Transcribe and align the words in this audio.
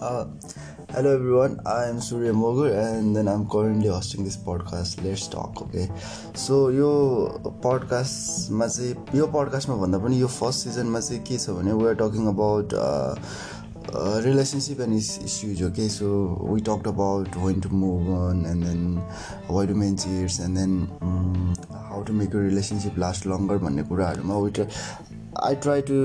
Uh, 0.00 0.24
hello 0.94 1.14
everyone, 1.14 1.60
I 1.66 1.84
am 1.84 2.00
Surya 2.00 2.32
Mogur 2.32 2.72
and 2.74 3.14
then 3.14 3.28
I'm 3.28 3.46
currently 3.46 3.88
hosting 3.88 4.24
this 4.24 4.34
podcast 4.34 5.04
Let's 5.04 5.26
Talk, 5.28 5.60
okay? 5.62 5.88
So 6.36 6.70
यो 6.70 6.92
पडकास्टमा 7.64 8.66
चाहिँ 8.66 8.94
यो 9.18 9.26
पडकास्टमा 9.34 9.76
भन्दा 9.82 9.98
पनि 9.98 10.20
यो 10.20 10.26
फर्स्ट 10.26 10.64
सिजनमा 10.64 11.00
चाहिँ 11.00 11.22
के 11.24 11.38
छ 11.38 11.50
भने 11.58 11.72
we 11.72 11.86
are 11.88 11.94
talking 12.00 12.26
about 12.32 12.74
relationship 14.24 14.80
and 14.80 14.96
issues 14.96 15.62
okay 15.68 15.88
so 15.98 16.08
we 16.48 16.60
talked 16.70 16.88
about 16.88 17.36
when 17.44 17.60
to 17.60 17.76
move 17.84 18.10
on 18.22 18.44
and 18.52 18.64
then 18.66 18.82
why 19.50 19.66
to 19.66 19.74
men 19.84 19.96
cheers 20.04 20.40
and 20.48 20.58
then 20.58 20.80
how 21.90 22.02
to 22.02 22.12
make 22.22 22.34
you 22.34 22.48
relationship 22.48 22.98
last 23.04 23.26
longer 23.34 23.64
भन्ने 23.68 23.82
कुराहरूमा 23.92 24.38
we 24.38 24.68
I 25.44 25.54
try 25.66 25.82
to 25.92 26.00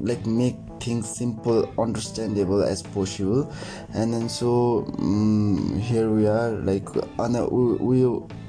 like 0.00 0.26
make 0.26 0.56
things 0.82 1.08
simple 1.08 1.72
understandable 1.78 2.62
as 2.62 2.82
possible. 2.82 3.52
And 3.94 4.12
then 4.12 4.28
so 4.28 4.84
um, 4.98 5.78
here 5.80 6.10
we 6.10 6.26
are 6.26 6.50
like 6.50 6.88
on 7.18 7.36
a 7.36 7.46
we, 7.46 8.04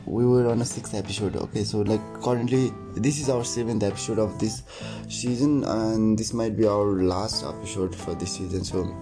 we 0.05 0.25
were 0.25 0.49
on 0.49 0.61
a 0.61 0.65
sixth 0.65 0.95
episode 0.95 1.35
okay? 1.35 1.63
So 1.63 1.81
like 1.81 2.01
currently 2.21 2.73
this 2.95 3.19
is 3.19 3.29
our 3.29 3.43
seventh 3.43 3.83
episode 3.83 4.19
of 4.19 4.39
this 4.39 4.63
season 5.07 5.63
and 5.63 6.17
this 6.17 6.33
might 6.33 6.57
be 6.57 6.65
our 6.65 7.03
last 7.03 7.43
episode 7.45 7.95
for 7.95 8.15
this 8.15 8.33
season 8.33 8.63
so 8.63 8.95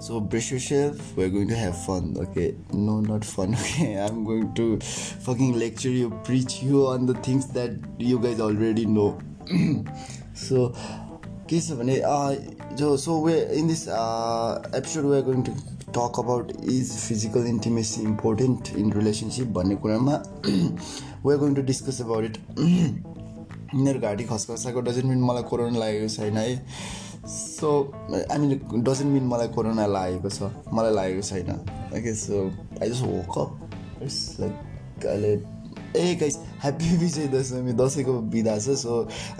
so 0.00 0.20
brace 0.20 0.50
yourself 0.50 1.16
we're 1.16 1.28
going 1.28 1.48
to 1.48 1.54
have 1.54 1.76
fun 1.84 2.16
okay? 2.18 2.56
No 2.72 3.00
not 3.00 3.24
fun 3.24 3.54
okay? 3.60 3.94
I'm 3.96 4.24
going 4.24 4.52
to 4.54 4.80
fucking 4.80 5.58
lecture 5.58 5.90
you 5.90 6.10
preach 6.24 6.62
you 6.62 6.86
on 6.86 7.06
the 7.06 7.14
things 7.14 7.46
that 7.52 7.70
you 7.98 8.18
guys 8.18 8.40
already 8.40 8.86
know. 8.86 9.20
So 10.34 10.74
के 11.50 11.60
छ 11.60 11.72
भने 11.78 12.00
जो 12.76 12.96
so 12.96 13.20
we 13.24 13.34
in 13.58 13.68
this 13.68 13.82
episode 13.88 15.04
we 15.04 15.20
going 15.22 15.42
to 15.42 15.52
talk 15.90 16.18
about 16.18 16.52
is 16.64 16.92
physical 16.98 17.46
intimacy 17.46 18.00
important 18.02 18.76
in 18.78 18.92
relationship 18.92 19.48
भन्ने 19.58 19.76
कुरामा 19.76 20.16
we 21.26 21.36
going 21.38 21.54
to 21.54 21.62
discuss 21.62 22.00
about 22.02 22.24
it 22.24 22.38
यिनीहरू 22.58 24.00
घाँटी 24.00 24.24
खसखसाएको 24.24 24.80
doesn't 24.80 25.06
mean 25.06 25.20
मलाई 25.24 25.42
कोरोना 25.42 25.78
लागेको 25.78 26.08
छैन 26.08 26.36
है। 26.36 26.66
So 27.28 27.68
I 28.14 28.38
mean 28.38 28.82
doesn't 28.82 29.12
mean 29.12 29.24
मलाई 29.26 29.48
कोरोना 29.48 29.86
लागेको 29.86 30.30
छ 30.30 30.50
मलाई 30.74 30.94
लागेको 30.94 31.22
छैन। 31.22 31.50
Okay 31.98 32.14
so 32.14 32.44
I 32.82 32.90
just 32.90 33.02
woke 33.02 33.38
up 33.38 34.02
it's 34.02 34.36
like 34.40 35.06
अहिले 35.06 35.36
ए 35.96 36.14
गाइस 36.20 36.36
ह्याप्पी 36.62 36.96
विजय 36.96 37.26
दशमी 37.28 37.72
दसैँको 37.76 38.12
बिदा 38.32 38.56
छ 38.58 38.74
so 38.82 38.92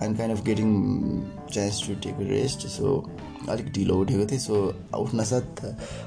I'm 0.03 0.17
kind 0.17 0.37
of 0.37 0.45
getting 0.45 0.71
chance 1.53 1.81
to 1.87 1.95
take 2.05 2.17
rest 2.31 2.67
so 2.69 2.89
अलिक 3.51 3.73
ढिलो 3.75 3.95
उठेको 4.01 4.27
थिएँ 4.31 4.41
सो 4.41 4.57
उठ्न 4.99 5.25
साथ 5.31 5.65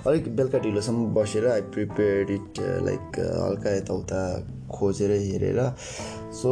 अलिक 0.08 0.28
बेलुका 0.36 0.60
ढिलोसम्म 0.66 1.08
बसेर 1.14 1.48
आई 1.52 1.62
प्रिपेयर 1.76 2.32
इट 2.34 2.60
लाइक 2.86 3.20
हल्का 3.20 3.76
यताउता 3.76 4.22
खोजेर 4.74 5.12
हेरेर 5.12 5.62
so 6.42 6.52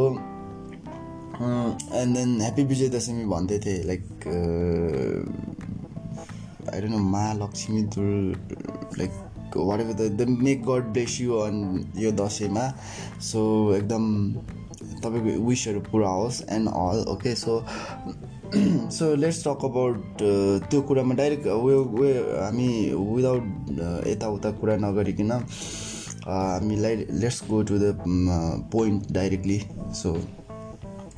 and 1.42 2.16
then 2.16 2.40
happy 2.40 2.64
Vijaya 2.72 2.88
Dashami 2.96 3.24
भन्दै 3.34 3.58
थिएँ 3.66 3.82
like 3.92 4.26
I 6.72 6.80
don't 6.80 6.92
know 6.92 6.98
Mahalakshmi 7.14 7.82
दुर 7.94 8.10
like 8.98 9.23
whatever 9.80 9.92
the 10.00 10.10
the 10.20 10.28
make 10.42 10.62
God 10.66 10.92
bless 10.92 11.20
you 11.20 11.38
on 11.38 11.62
यो 11.98 12.12
दसैँमा 12.20 12.68
सो 13.30 13.42
एकदम 13.74 14.04
तपाईँको 15.02 15.40
विसहरू 15.46 15.80
पुरा 15.90 16.08
होस् 16.10 16.42
and 16.50 16.68
all 16.68 17.04
okay 17.14 17.34
so 17.36 17.62
so 18.98 19.14
let's 19.16 19.42
talk 19.44 19.64
about 19.64 20.22
त्यो 20.70 20.80
कुरामा 20.88 21.14
डाइरेक्ट 21.14 21.46
वे 21.46 21.74
वे 21.98 22.12
हामी 22.40 22.68
विदाउट 22.92 23.80
यताउता 24.08 24.50
कुरा 24.60 24.76
नगरिकन 24.84 25.32
हामीलाई 26.26 26.96
let's 26.96 27.42
go 27.50 27.62
to 27.62 27.78
the 27.78 27.96
point 28.72 29.12
directly 29.12 29.60
so 29.94 30.16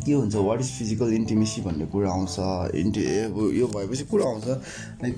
के 0.07 0.13
हुन्छ 0.13 0.35
वाट 0.49 0.61
इज 0.61 0.71
फिजिकल 0.79 1.13
इन्टिमेसी 1.15 1.63
भन्ने 1.63 1.87
कुरा 1.93 2.11
आउँछ 2.11 2.39
इन्टि 2.79 3.05
यो 3.61 3.67
भएपछि 3.75 4.05
कुरा 4.11 4.25
आउँछ। 4.27 4.47
लाइक 5.03 5.17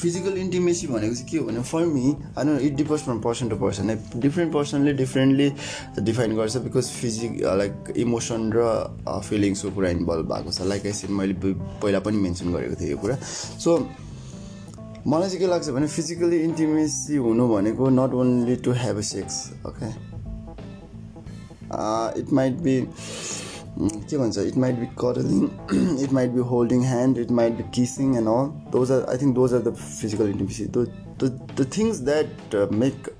फिजिकल 0.00 0.36
इन्टिमेसी 0.38 0.86
भनेको 0.86 1.14
चाहिँ 1.14 1.28
के 1.30 1.38
हो 1.38 1.44
भने 1.46 1.62
for 1.70 1.84
me 1.86 2.14
I 2.38 2.66
it 2.66 2.74
differs 2.76 3.02
from 3.04 3.20
person 3.20 3.48
to 3.48 3.56
person 3.56 3.96
different 4.16 4.52
पर्सनले 4.52 4.92
differently 4.96 5.48
define 6.02 6.36
गर्छ 6.36 6.56
बिकज 6.66 6.86
फिजिक 7.00 7.40
लाइक 7.58 7.92
इमोसन 7.96 8.50
र 8.54 8.58
फिलिङ्सको 9.28 9.70
कुरा 9.70 9.88
इन्भल्भ 9.90 10.32
भएको 10.32 10.50
छ। 10.52 10.60
लाइक 10.72 10.86
आई 10.86 10.92
मैले 11.10 11.34
पहिला 11.82 12.00
पनि 12.00 12.16
मेन्सन 12.16 12.52
गरेको 12.52 12.80
थिएँ 12.80 12.90
यो 12.90 12.98
कुरा। 12.98 13.16
सो 13.64 13.78
मलाई 15.06 15.28
चाहिँ 15.28 15.38
के 15.40 15.46
लाग्छ 15.46 15.68
भने 15.68 15.86
फिजिकली 15.88 16.38
इन्टिमेसी 16.44 17.16
हुनु 17.16 17.48
भनेको 17.48 17.88
not 17.90 18.14
only 18.14 18.56
to 18.64 18.72
have 18.80 18.96
a 18.98 19.06
sex 19.10 19.36
okay 19.66 19.88
it 22.20 22.32
might 22.32 22.54
be 22.64 22.80
के 23.78 24.18
भन्छ 24.18 24.38
it 24.38 24.56
might 24.58 24.78
be 24.78 24.86
cuddling 25.00 25.98
it 26.02 26.12
might 26.12 26.30
be 26.30 26.40
holding 26.48 26.82
hand 26.84 27.18
it 27.18 27.30
might 27.32 27.56
be 27.56 27.64
kissing 27.74 28.16
and 28.16 28.28
all 28.28 28.46
those 28.72 28.92
are 28.92 29.04
I 29.10 29.18
think 29.18 29.34
those 29.34 29.54
are 29.54 29.62
the 29.62 29.74
physical 29.74 30.28
intimacy 30.28 30.66
the 30.68 31.66
things 31.76 32.00
that 32.02 32.54
make 32.74 33.10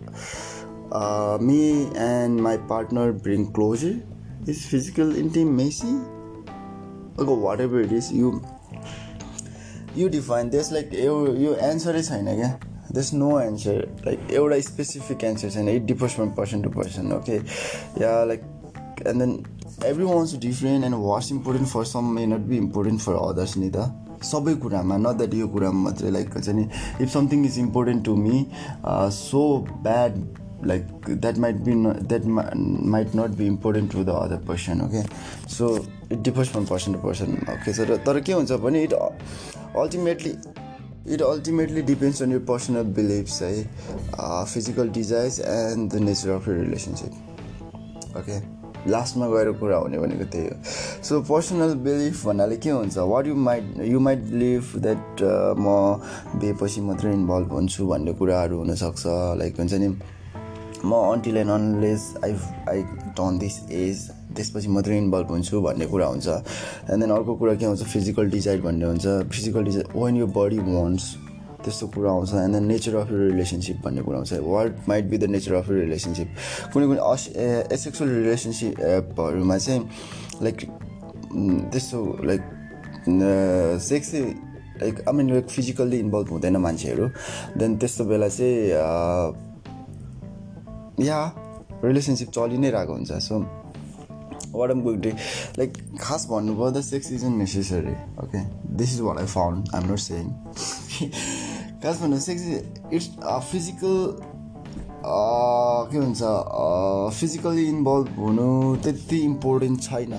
me 1.42 1.60
and 1.98 2.40
my 2.40 2.56
partner 2.68 3.12
bring 3.24 3.44
closer 3.52 4.48
is 4.48 4.66
physical 4.66 5.14
intimacy 5.16 5.94
okay 7.22 7.40
whatever 7.60 7.80
it 7.80 7.92
is 7.92 8.10
you 8.14 8.40
you 9.96 10.08
define 10.08 10.50
त्यस 10.50 10.72
like 10.72 10.94
यो 10.94 11.14
यो 11.36 11.54
एन्सरै 11.62 12.02
छैन 12.02 12.34
क्या 12.34 12.58
this 12.92 13.12
no 13.14 13.38
answer 13.40 13.86
like 14.06 14.30
एउटा 14.32 14.60
specific 14.62 15.24
answer 15.24 15.50
छैन 15.50 15.68
it 15.68 15.82
differs 15.84 16.14
from 16.14 16.30
person 16.34 16.62
to 16.62 16.70
person 16.70 17.12
okay 17.12 17.36
yeah 18.02 18.12
like 18.24 18.42
and 19.06 19.18
then 19.18 19.42
everyone's 20.04 20.34
different 20.40 20.84
and 20.84 20.94
what's 21.00 21.30
important 21.32 21.68
for 21.68 21.84
some 21.84 22.12
may 22.14 22.26
not 22.26 22.46
be 22.48 22.56
important 22.56 23.00
for 23.00 23.14
others 23.14 23.56
नि 23.58 23.70
त 23.76 23.90
सबै 24.24 24.54
कुरामा 24.62 24.96
न 24.96 25.12
द्याट 25.18 25.34
यो 25.34 25.46
कुरामा 25.48 25.80
मात्रै 25.82 26.10
लाइक 26.10 26.34
हुन्छ 26.34 26.48
नि? 26.48 26.66
If 27.00 27.08
something 27.12 27.44
is 27.46 27.58
important 27.58 28.04
to 28.04 28.16
me 28.16 28.46
so 29.18 29.42
bad 29.82 30.18
like 30.66 31.10
that 31.10 31.38
might 31.38 31.56
be 31.68 31.74
that 32.02 32.24
might 32.26 33.16
not 33.16 33.36
be 33.36 33.46
important 33.46 33.92
to 33.92 34.04
the 34.04 34.16
other 34.24 34.44
person 34.48 34.80
okay 34.86 35.02
so 35.56 35.74
it 36.12 36.18
differs 36.18 36.48
from 36.48 36.64
person 36.66 36.92
to 36.92 36.98
person 37.06 37.32
okay 37.54 37.72
sir 37.72 37.96
तर 38.06 38.20
के 38.20 38.32
हुन्छ 38.32 38.52
भने 38.66 38.82
it 38.82 38.92
ultimately 38.92 40.34
it 41.14 41.22
ultimately 41.22 41.82
depends 41.82 42.22
on 42.22 42.32
your 42.32 42.44
personal 42.48 42.92
beliefs 43.00 43.42
है 43.42 44.44
physical 44.44 44.88
desires 45.00 45.40
and 45.40 45.92
the 45.92 46.02
nature 46.04 46.30
of 46.30 46.48
your 46.48 46.60
relationship 46.60 48.16
okay 48.18 48.59
लास्टमा 48.88 49.26
गएर 49.28 49.50
कुरा 49.60 49.76
हुने 49.76 49.98
भनेको 49.98 50.24
त्यही 50.32 50.46
हो। 50.46 50.56
सो 51.04 51.20
पर्सनल 51.28 51.74
बिलिफ 51.84 52.24
भन्नाले 52.26 52.56
के 52.56 52.70
हुन्छ? 52.70 52.96
What 52.96 53.26
you 53.26 53.34
might 53.34 53.64
you 53.84 54.00
might 54.00 54.20
believe 54.30 54.64
that 54.82 55.22
म 55.58 55.66
बेपछि 56.40 56.80
मात्रै 56.80 57.12
इन्भल्भ 57.12 57.52
हुन्छु 57.52 57.86
भन्ने 57.86 58.12
कुराहरू 58.16 58.58
हुनसक्छ। 58.58 59.02
लाइक 59.38 59.60
हुन्छ 59.60 59.74
नि 59.74 59.88
म 60.84 60.92
until 61.12 61.36
and 61.36 61.50
unless 61.50 62.02
I 62.24 62.32
I 62.68 62.82
turn 63.16 63.38
this 63.38 63.58
age 63.70 64.08
त्यसपछि 64.36 64.68
मात्रै 64.68 64.98
इन्भल्भ 64.98 65.30
हुन्छु 65.30 65.60
भन्ने 65.60 65.86
कुरा 65.86 66.06
हुन्छ। 66.06 66.28
एन्ड 66.90 67.00
देन 67.00 67.10
अर्को 67.10 67.34
कुरा 67.36 67.54
के 67.54 67.66
हुन्छ? 67.66 67.82
फिजिकल 67.82 68.30
डिजाइड 68.30 68.62
भन्ने 68.64 68.84
हुन्छ। 68.86 69.06
Physical 69.28 69.64
desire 69.64 69.96
when 69.96 70.16
you 70.16 70.26
body 70.36 70.58
wants 70.58 71.04
त्यस्तो 71.64 71.86
कुरा 71.94 72.10
आउँछ 72.10 72.30
and 72.34 72.54
then 72.54 72.64
nature 72.66 72.94
of 72.96 73.10
you 73.12 73.18
relationship 73.18 73.76
भन्ने 73.84 74.02
कुरा 74.02 74.18
आउँछ 74.18 74.32
what 74.44 74.88
might 74.88 75.04
be 75.10 75.16
the 75.18 75.24
nature 75.30 75.54
of 75.54 75.70
you 75.70 75.76
relationship 75.80 76.28
कुनै 76.72 76.86
कुनै 76.86 77.00
अस 77.12 77.22
एसेक्सुअल 77.72 78.10
रिलेसनसिपहरूमा 78.10 79.58
चाहिँ 79.58 79.80
लाइक 80.42 80.56
त्यस्तो 81.72 81.98
like 82.24 82.42
sex 83.82 84.14
like 84.80 84.94
I 85.08 85.12
mean 85.16 85.30
like 85.30 85.46
physically 85.48 85.98
involve 85.98 86.28
हुँदैन 86.30 86.56
मान्छेहरू. 86.56 87.06
देन 87.58 87.76
त्यस्तो 87.78 88.04
बेला 88.04 88.28
चाहिँ 88.28 88.56
या 91.06 91.20
रिलेसनसिप 91.84 92.30
चलि 92.30 92.58
नै 92.58 92.70
रहेको 92.70 92.92
हुन्छ. 92.92 93.12
So 93.12 93.34
what 94.54 94.70
am 94.70 94.80
good 94.82 95.00
day 95.00 95.10
like 95.58 95.72
खास 96.00 96.26
भन्नुपर्दा 96.30 96.80
sex 96.80 97.12
is 97.12 97.24
in 97.24 97.36
necessary 97.38 97.94
okay 98.22 98.38
this 98.76 98.94
is 98.94 99.00
what 99.00 99.18
I 99.18 99.26
found 99.26 99.68
I'm 99.74 99.92
not 99.92 99.98
saying 99.98 100.24
खास 101.82 102.00
भन्नु 102.00 102.18
सेक्स 102.20 102.42
इट्स 102.94 103.08
फिजिकल 103.50 103.96
के 105.92 105.98
भन्छ 106.00 106.20
फिजिकली 107.18 107.64
इन्भल्भ 107.68 108.18
हुनु 108.18 108.76
त्यति 108.84 109.18
इम्पोर्टेन्ट 109.24 109.82
छैन। 109.82 110.14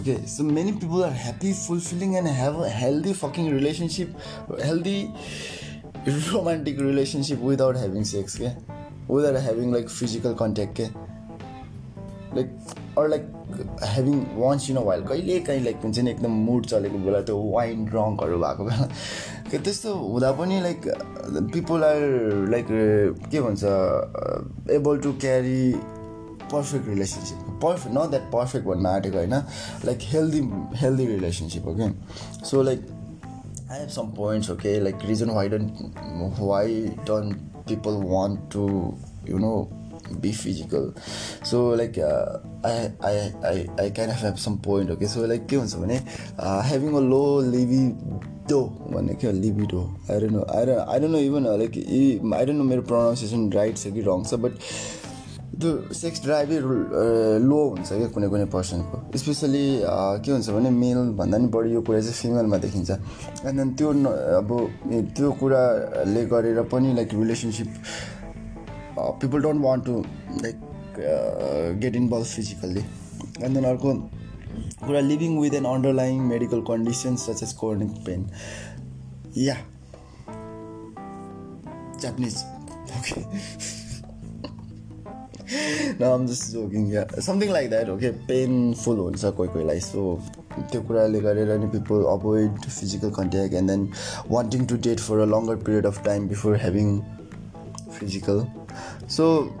Okay 0.00 0.16
so 0.28 0.44
many 0.44 0.72
people 0.72 1.04
are 1.04 1.12
happy 1.22 1.52
fulfilling 1.54 2.16
and 2.16 2.28
have 2.40 2.60
a 2.62 2.68
healthy 2.78 3.12
fucking 3.22 3.50
relationship 3.52 4.16
healthy 4.64 4.98
romantic 6.08 6.80
relationship 6.80 7.42
without 7.44 7.76
having 7.76 8.04
sex 8.12 8.36
क्या 8.36 8.52
without 9.10 9.36
having 9.42 9.72
like 9.72 9.88
physical 9.88 10.34
contact 10.40 10.76
के 10.76 10.86
like 12.36 12.48
or 12.98 13.08
like 13.08 13.28
having 13.82 14.24
once 14.36 14.68
in 14.70 14.76
a 14.76 14.80
while 14.84 15.02
कहिले 15.04 15.38
काहीँ 15.40 15.62
like 15.64 15.80
हुन्छ 15.82 15.98
नि 15.98 16.10
एकदम 16.10 16.30
mood 16.46 16.66
चलेको 16.66 16.98
बेला 16.98 17.20
त्यो 17.22 17.36
वाइन 17.52 17.84
ड्रङ्कहरू 17.84 18.38
भएको 18.38 18.64
बेला 18.64 18.86
त्यस्तो 19.54 19.94
हुँदा 19.94 20.32
पनि 20.32 20.60
लाइक 20.60 20.88
पिपल 21.54 21.84
आर 21.84 22.00
लाइक 22.50 22.66
के 23.30 23.40
भन्छ 23.40 23.64
able 24.72 24.98
to 24.98 25.12
carry 25.20 25.72
perfect 26.52 26.88
relationship 26.88 27.60
perfect 27.62 27.96
not 27.96 28.10
that 28.10 28.30
perfect 28.32 28.66
भन्न 28.66 28.86
आँटेको 28.86 29.18
होइन 29.18 29.34
लाइक 29.84 29.98
हेल्दी 30.06 30.40
हेल्दी 30.76 31.06
रिलेसनसिप 31.06 31.66
हो 31.66 31.74
कि 31.74 31.92
so 32.44 32.62
like 32.62 32.86
I 33.70 33.78
have 33.78 33.88
some 33.90 34.12
points 34.16 34.50
okay 34.50 34.78
like 34.80 35.06
reason 35.06 35.30
why 35.30 35.48
don't 35.48 36.40
why 36.40 36.82
don't 37.06 37.36
people 37.68 38.02
want 38.06 38.52
to 38.52 38.66
you 39.28 39.38
know 39.38 39.54
be 40.20 40.32
physical 40.32 40.94
so 41.42 41.70
like 41.70 41.98
uh, 41.98 42.38
I, 42.64 42.92
I, 43.00 43.14
I, 43.44 43.66
I 43.84 43.90
kind 43.90 44.10
of 44.10 44.16
have 44.16 44.38
some 44.38 44.58
point 44.58 44.90
okay 44.90 45.06
so 45.06 45.20
like 45.26 45.46
के 45.48 45.56
हुन्छ 45.56 45.74
भने 45.76 46.00
having 46.70 46.94
a 46.94 47.00
low 47.00 47.42
libido 47.42 48.60
भन्ने 48.94 49.14
के 49.20 49.26
हो 49.26 49.32
libido 49.32 49.84
I 50.08 50.18
don't 50.20 50.32
know 50.32 50.44
I 50.48 50.64
don't 50.64 50.88
I 50.88 50.98
don't 50.98 51.12
know 51.12 51.24
even 51.30 51.46
uh, 51.46 51.56
like 51.56 51.76
I 51.76 52.44
don't 52.44 52.58
know 52.58 52.68
मेरो 52.72 52.82
pronunciation 52.86 53.50
right 53.50 53.76
छ 53.76 53.94
कि 53.94 54.04
wrong 54.08 54.24
छ 54.24 54.40
but 54.46 54.52
त्यो 55.62 55.94
सेक्स 55.94 56.22
ड्राइभै 56.22 56.58
लो 57.44 57.58
हुन्छ 57.70 57.88
क्या 57.88 58.06
कुनै 58.14 58.28
कुनै 58.32 58.44
पर्सनको 58.54 58.96
स्पेसली 59.22 59.64
के 60.24 60.30
हुन्छ 60.32 60.48
भने 60.56 60.70
मेल 60.74 60.98
भन्दा 61.18 61.38
पनि 61.38 61.48
बढी 61.54 61.70
यो 61.72 61.80
कुरा 61.86 62.00
चाहिँ 62.00 62.14
फिमेलमा 62.20 62.56
देखिन्छ 62.64 62.90
एन्ड 63.46 63.56
देन 63.60 63.68
त्यो 63.78 63.88
अब 64.40 64.50
त्यो 65.16 65.30
कुराले 65.40 66.24
गरेर 66.32 66.62
पनि 66.72 66.94
like 66.98 67.14
relationship 67.20 67.68
people 68.98 69.42
don't 69.42 69.64
want 69.64 69.84
to 69.84 69.98
like 70.42 70.60
get 71.80 71.96
involve 71.96 72.24
physically 72.26 72.80
and 72.80 73.54
then 73.54 73.64
अर्को 73.64 73.94
कुरा 74.86 75.00
living 75.00 75.38
with 75.40 75.54
an 75.54 75.64
underlying 75.66 76.20
medical 76.28 76.60
condition 76.68 77.16
such 77.18 77.42
as 77.42 77.52
chronic 77.60 77.90
pain 78.06 78.26
yeah 79.38 79.56
Japanese 82.02 82.36
okay 82.98 83.20
न 86.00 86.04
um 86.04 86.26
just 86.26 86.52
joking 86.52 86.86
yeah 86.92 87.04
something 87.20 87.50
like 87.52 87.68
that 87.70 87.88
okay 87.90 88.10
painful 88.28 88.98
हुन्छ 88.98 89.24
कोही 89.36 89.48
कोहीलाई 89.48 89.80
so 89.80 90.04
त्यो 90.62 90.80
कुराले 90.82 91.20
गरेर 91.20 91.56
नि 91.58 91.66
people 91.70 92.04
avoid 92.10 92.58
physical 92.68 93.10
contact 93.18 93.54
and 93.54 93.70
then 93.70 93.88
wanting 94.30 94.66
to 94.66 94.76
date 94.88 95.00
for 95.00 95.18
a 95.18 95.26
longer 95.34 95.56
period 95.64 95.86
of 95.86 96.02
time 96.04 96.28
before 96.28 96.56
having 96.56 96.98
physical 97.90 98.44
so 99.06 99.52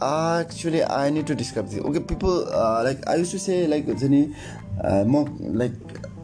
actually 0.00 0.82
i 0.84 1.10
need 1.10 1.26
to 1.26 1.34
describe 1.34 1.68
this 1.68 1.80
okay 1.80 2.00
people 2.00 2.48
uh, 2.54 2.82
like 2.84 3.06
i 3.08 3.16
used 3.16 3.32
to 3.32 3.38
say 3.38 3.66
like 3.66 3.86
Zani, 3.86 4.34
uh, 4.84 5.04
like 5.04 5.72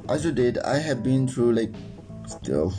as 0.08 0.24
you 0.24 0.32
did 0.32 0.58
i 0.58 0.78
have 0.78 1.02
been 1.02 1.26
through 1.26 1.52
like 1.52 1.74
uh, 2.52 2.70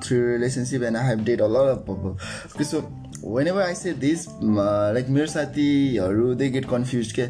through 0.00 0.22
relationship 0.34 0.82
and 0.82 0.96
i 0.96 1.02
have 1.02 1.24
dated 1.24 1.40
a 1.40 1.46
lot 1.46 1.68
of 1.68 1.84
people 1.86 2.16
okay 2.54 2.64
so 2.64 2.80
whenever 3.22 3.62
i 3.62 3.72
say 3.72 3.92
this 3.92 4.28
uh, 4.28 4.92
like 4.94 5.08
मेरो 5.08 5.26
साथीहरू 5.26 6.34
they 6.34 6.48
get 6.50 6.68
confuse 6.70 7.12
के 7.12 7.26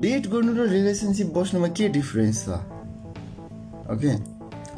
date 0.00 0.26
गर्नु 0.32 0.52
र 0.54 0.68
relationship 0.68 1.32
बस्नुमा 1.34 1.68
के 1.78 1.88
difference 1.96 2.44
छ 2.44 2.60
okay 3.94 4.16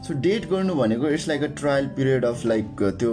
so 0.07 0.15
date 0.21 0.49
गर्नु 0.51 0.75
भनेको 0.75 1.09
it's 1.09 1.29
like 1.29 1.43
a 1.43 1.53
trial 1.61 1.87
period 1.97 2.25
of 2.25 2.45
like 2.47 2.83
त्यो 2.83 3.13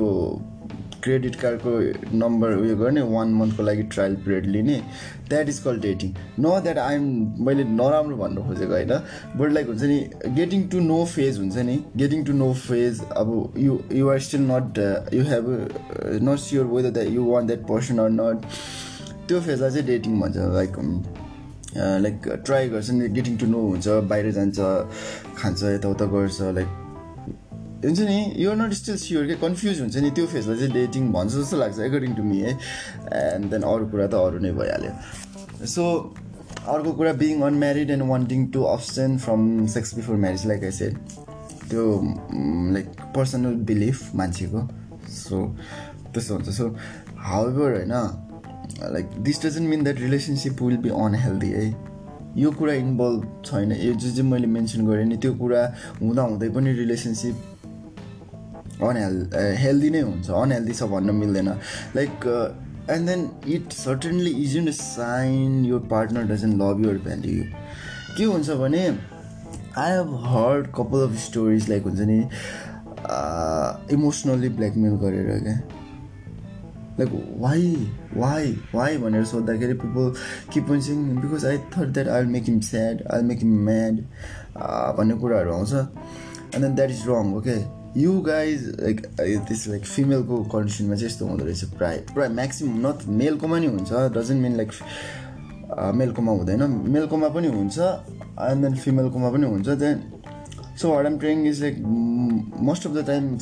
क्रेडिट 1.03 1.35
कार्डको 1.41 1.71
नम्बर 2.17 2.55
उयो 2.55 2.75
गर्ने 2.77 3.01
वान 3.11 3.33
मन्थको 3.33 3.63
लागि 3.63 3.83
ट्रायल 3.93 4.15
पिरियड 4.25 4.45
लिने. 4.45 4.81
द्याट 5.29 5.49
इज 5.49 5.59
कल 5.59 5.79
डेटिङ 5.81 6.13
न 6.39 6.59
द्याट 6.63 6.77
आइएम 6.77 7.05
मैले 7.45 7.63
नराम्रो 7.63 8.17
भन्नु 8.17 8.43
खोजेको 8.47 8.73
होइन 8.73 8.93
बट 9.37 9.51
लाइक 9.51 9.67
हुन्छ 9.67 9.83
नि 9.83 9.99
गेटिङ 10.35 10.67
टु 10.69 10.79
नो 10.81 11.03
फेज 11.15 11.37
हुन्छ 11.39 11.57
नि. 11.69 11.79
गेटिङ 11.97 12.25
टु 12.25 12.33
नो 12.33 12.51
फेज 12.67 13.01
अब 13.17 13.53
you 13.57 13.79
you 13.93 14.09
are 14.09 14.19
still 14.27 14.41
not 14.51 14.77
you 15.13 15.23
have 15.31 15.49
not 16.29 16.39
sure 16.45 16.65
whether 16.75 16.91
that 16.91 17.09
you 17.09 17.25
want 17.31 17.47
that 17.47 17.67
person 17.69 17.99
or 17.99 18.09
not 18.19 18.45
त्यो 19.27 19.41
फेजलाई 19.41 19.69
चाहिँ 19.71 19.87
डेटिङ 19.87 20.19
भन्छ 20.21 20.37
लाइक 20.37 20.77
लाइक 21.75 22.27
ट्राई 22.45 22.69
गर्छ 22.69 22.89
नि 22.91 23.07
गेटिङ 23.09 23.37
टु 23.37 23.45
नो 23.47 23.59
हुन्छ 23.67 23.87
बाहिर 24.09 24.31
जान्छ 24.31 24.59
खान्छ 25.37 25.63
यताउता 25.63 26.05
गर्छ 26.13 26.41
लाइक 26.57 26.67
हुन्छ 27.83 27.99
नि 27.99 28.17
युआर 28.37 28.55
नट 28.57 28.73
स्टिल 28.73 28.97
स्योर 28.97 29.27
के 29.27 29.35
कन्फ्युज 29.41 29.79
हुन्छ 29.81 29.97
नि 29.97 30.09
त्यो 30.11 30.25
फेजलाई 30.27 30.57
चाहिँ 30.57 30.73
डेटिङ 30.73 31.11
भन्छ 31.11 31.33
जस्तो 31.33 31.57
लाग्छ 31.57 31.79
एकर्डिङ 31.81 32.13
टु 32.15 32.23
मी 32.23 32.39
है 32.39 32.51
एन्ड 33.13 33.49
देन 33.51 33.63
अरू 33.69 33.87
कुरा 33.87 34.07
त 34.07 34.21
अरू 34.21 34.39
नै 34.39 34.51
भइहाल्यो 34.59 35.65
सो 35.67 35.87
अर्को 36.67 36.91
कुरा 36.93 37.13
being 37.19 37.41
unmarried 37.43 37.91
and 37.91 38.03
wanting 38.09 38.47
to 38.51 38.63
absent 38.69 39.19
from 39.19 39.65
sex 39.73 39.95
before 39.95 40.17
marriage 40.17 40.45
like 40.47 40.63
I 40.63 40.71
said 40.71 40.97
त्यो 41.69 41.85
लाइक 42.73 42.91
पर्सनल 43.15 43.55
बिलिफ 43.67 44.15
मान्छेको 44.15 44.67
सो 45.13 45.45
त्यस्तो 46.13 46.33
हुन्छ 46.33 46.57
सो 46.57 46.75
हाउएभर 47.25 47.77
होइन 47.77 48.91
like 48.93 49.21
this 49.21 49.45
doesn't 49.45 49.69
mean 49.69 49.83
that 49.83 49.99
relationship 49.99 50.61
will 50.61 50.77
be 50.77 50.89
unhealthy 50.99 51.49
है 51.51 51.69
यो 52.37 52.51
कुरा 52.51 52.73
इन्भल्भ 52.73 53.41
छैन 53.45 53.71
यो 53.71 53.93
जो 53.93 54.09
चाहिँ 54.09 54.29
मैले 54.29 54.47
मेन्सन 54.49 54.85
गरेँ 54.87 55.05
नि 55.05 55.17
त्यो 55.17 55.33
कुरा 55.35 55.63
हुँदा 56.01 56.21
हुँदै 56.23 56.49
पनि 56.49 56.73
रिलेसनसिप 56.73 57.50
अनहेल् 58.89 59.19
हेल्दी 59.63 59.89
नै 59.89 60.01
हुन्छ 60.01 60.29
अनहेल्दी 60.41 60.73
छ 60.73 60.89
भन्न 60.93 61.15
मिल्दैन. 61.15 61.49
Like 61.95 62.27
and 62.89 63.09
then 63.09 63.29
it 63.55 63.71
certainly 63.73 64.31
is 64.43 64.57
in 64.57 64.71
sign 64.77 65.63
your 65.65 65.87
partner 65.91 66.23
doesn't 66.33 66.61
love 66.61 66.85
your 66.85 66.97
value 67.05 67.43
के 68.17 68.23
हुन्छ 68.23 68.49
भने 68.61 68.85
I 68.87 69.91
have 69.91 70.15
heard 70.27 70.67
couple 70.77 71.07
of 71.09 71.19
stories 71.25 71.69
like 71.69 71.83
हुन्छ 71.83 71.99
नि 72.09 72.19
इमोसनल्ली 73.93 74.49
ब्ल्याकमेल 74.57 74.95
गरेर 75.03 75.39
क्या 75.43 75.59
लाइक 76.99 77.11
वाइ 77.41 77.61
वाइ 78.15 78.51
वाइ 78.73 78.97
भनेर 79.03 79.25
सोद्धाखेरि 79.25 79.73
people 79.83 80.13
keep 80.53 80.71
saying 80.87 81.05
because 81.19 81.45
I 81.45 81.57
thought 81.75 81.93
that 81.93 82.07
I 82.15 82.25
make 82.33 82.43
him 82.49 82.59
sad 82.69 83.03
I 83.13 83.21
make 83.29 83.39
him 83.43 83.53
mad 83.65 84.01
भन्ने 84.97 85.15
कुराहरू 85.21 85.53
आउँछ। 85.53 85.73
And 85.73 86.65
then 86.65 86.75
that 86.75 86.89
is 86.89 87.03
wrong 87.07 87.33
okay 87.37 87.55
you 87.97 88.11
guys 88.21 88.67
like 88.79 88.99
त्यस 89.47 89.67
लाइक 89.67 89.85
फिमेलको 89.85 90.37
कन्डिसनमा 90.53 90.95
चाहिँ 90.95 91.07
यस्तो 91.07 91.25
हुँदो 91.27 91.45
रहेछ। 91.45 91.63
प्रायः 91.77 92.13
प्रायः 92.13 92.31
म्याक्सिमम् 92.33 92.79
नट 92.85 93.07
मेलकोमा 93.19 93.59
नि 93.59 93.67
हुन्छ। 93.67 93.91
डजन्ट 94.17 94.41
मिन 94.41 94.55
लाइक 94.57 94.71
मेलकोमा 95.95 96.31
हुँदैन। 96.31 96.63
मेलकोमा 96.93 97.29
पनि 97.35 97.47
हुन्छ 97.47 97.79
एन्ड 97.79 98.63
देन 98.65 98.75
फिमेलकोमा 98.75 99.29
पनि 99.31 99.47
हुन्छ। 99.47 99.67
Then 99.83 100.01
so 100.81 100.89
what 100.89 101.05
am 101.05 101.17
trying 101.19 101.45
is 101.47 101.61
like 101.61 101.75
most 102.67 102.87
of 102.87 102.93
the 102.93 103.05
time 103.07 103.37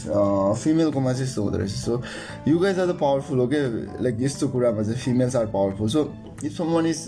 फिमेलकोमा 0.64 1.12
चाहिँ 1.14 1.26
यस्तो 1.26 1.44
हुँदो 1.44 1.58
रहेछ। 1.58 1.72
So 1.72 2.02
you 2.48 2.58
guys 2.60 2.80
are 2.80 2.88
the 2.88 2.98
powerful 3.02 3.40
हो 3.40 3.48
क्या 3.48 3.62
लाइक 4.02 4.18
यस्तो 4.22 4.48
कुरामा 4.48 4.84
चाहिँ 4.84 5.00
females 5.00 5.36
are 5.36 5.46
powerful 5.54 5.90
so 5.90 6.02
if 6.44 6.52
someone 6.74 6.86
is 6.88 7.06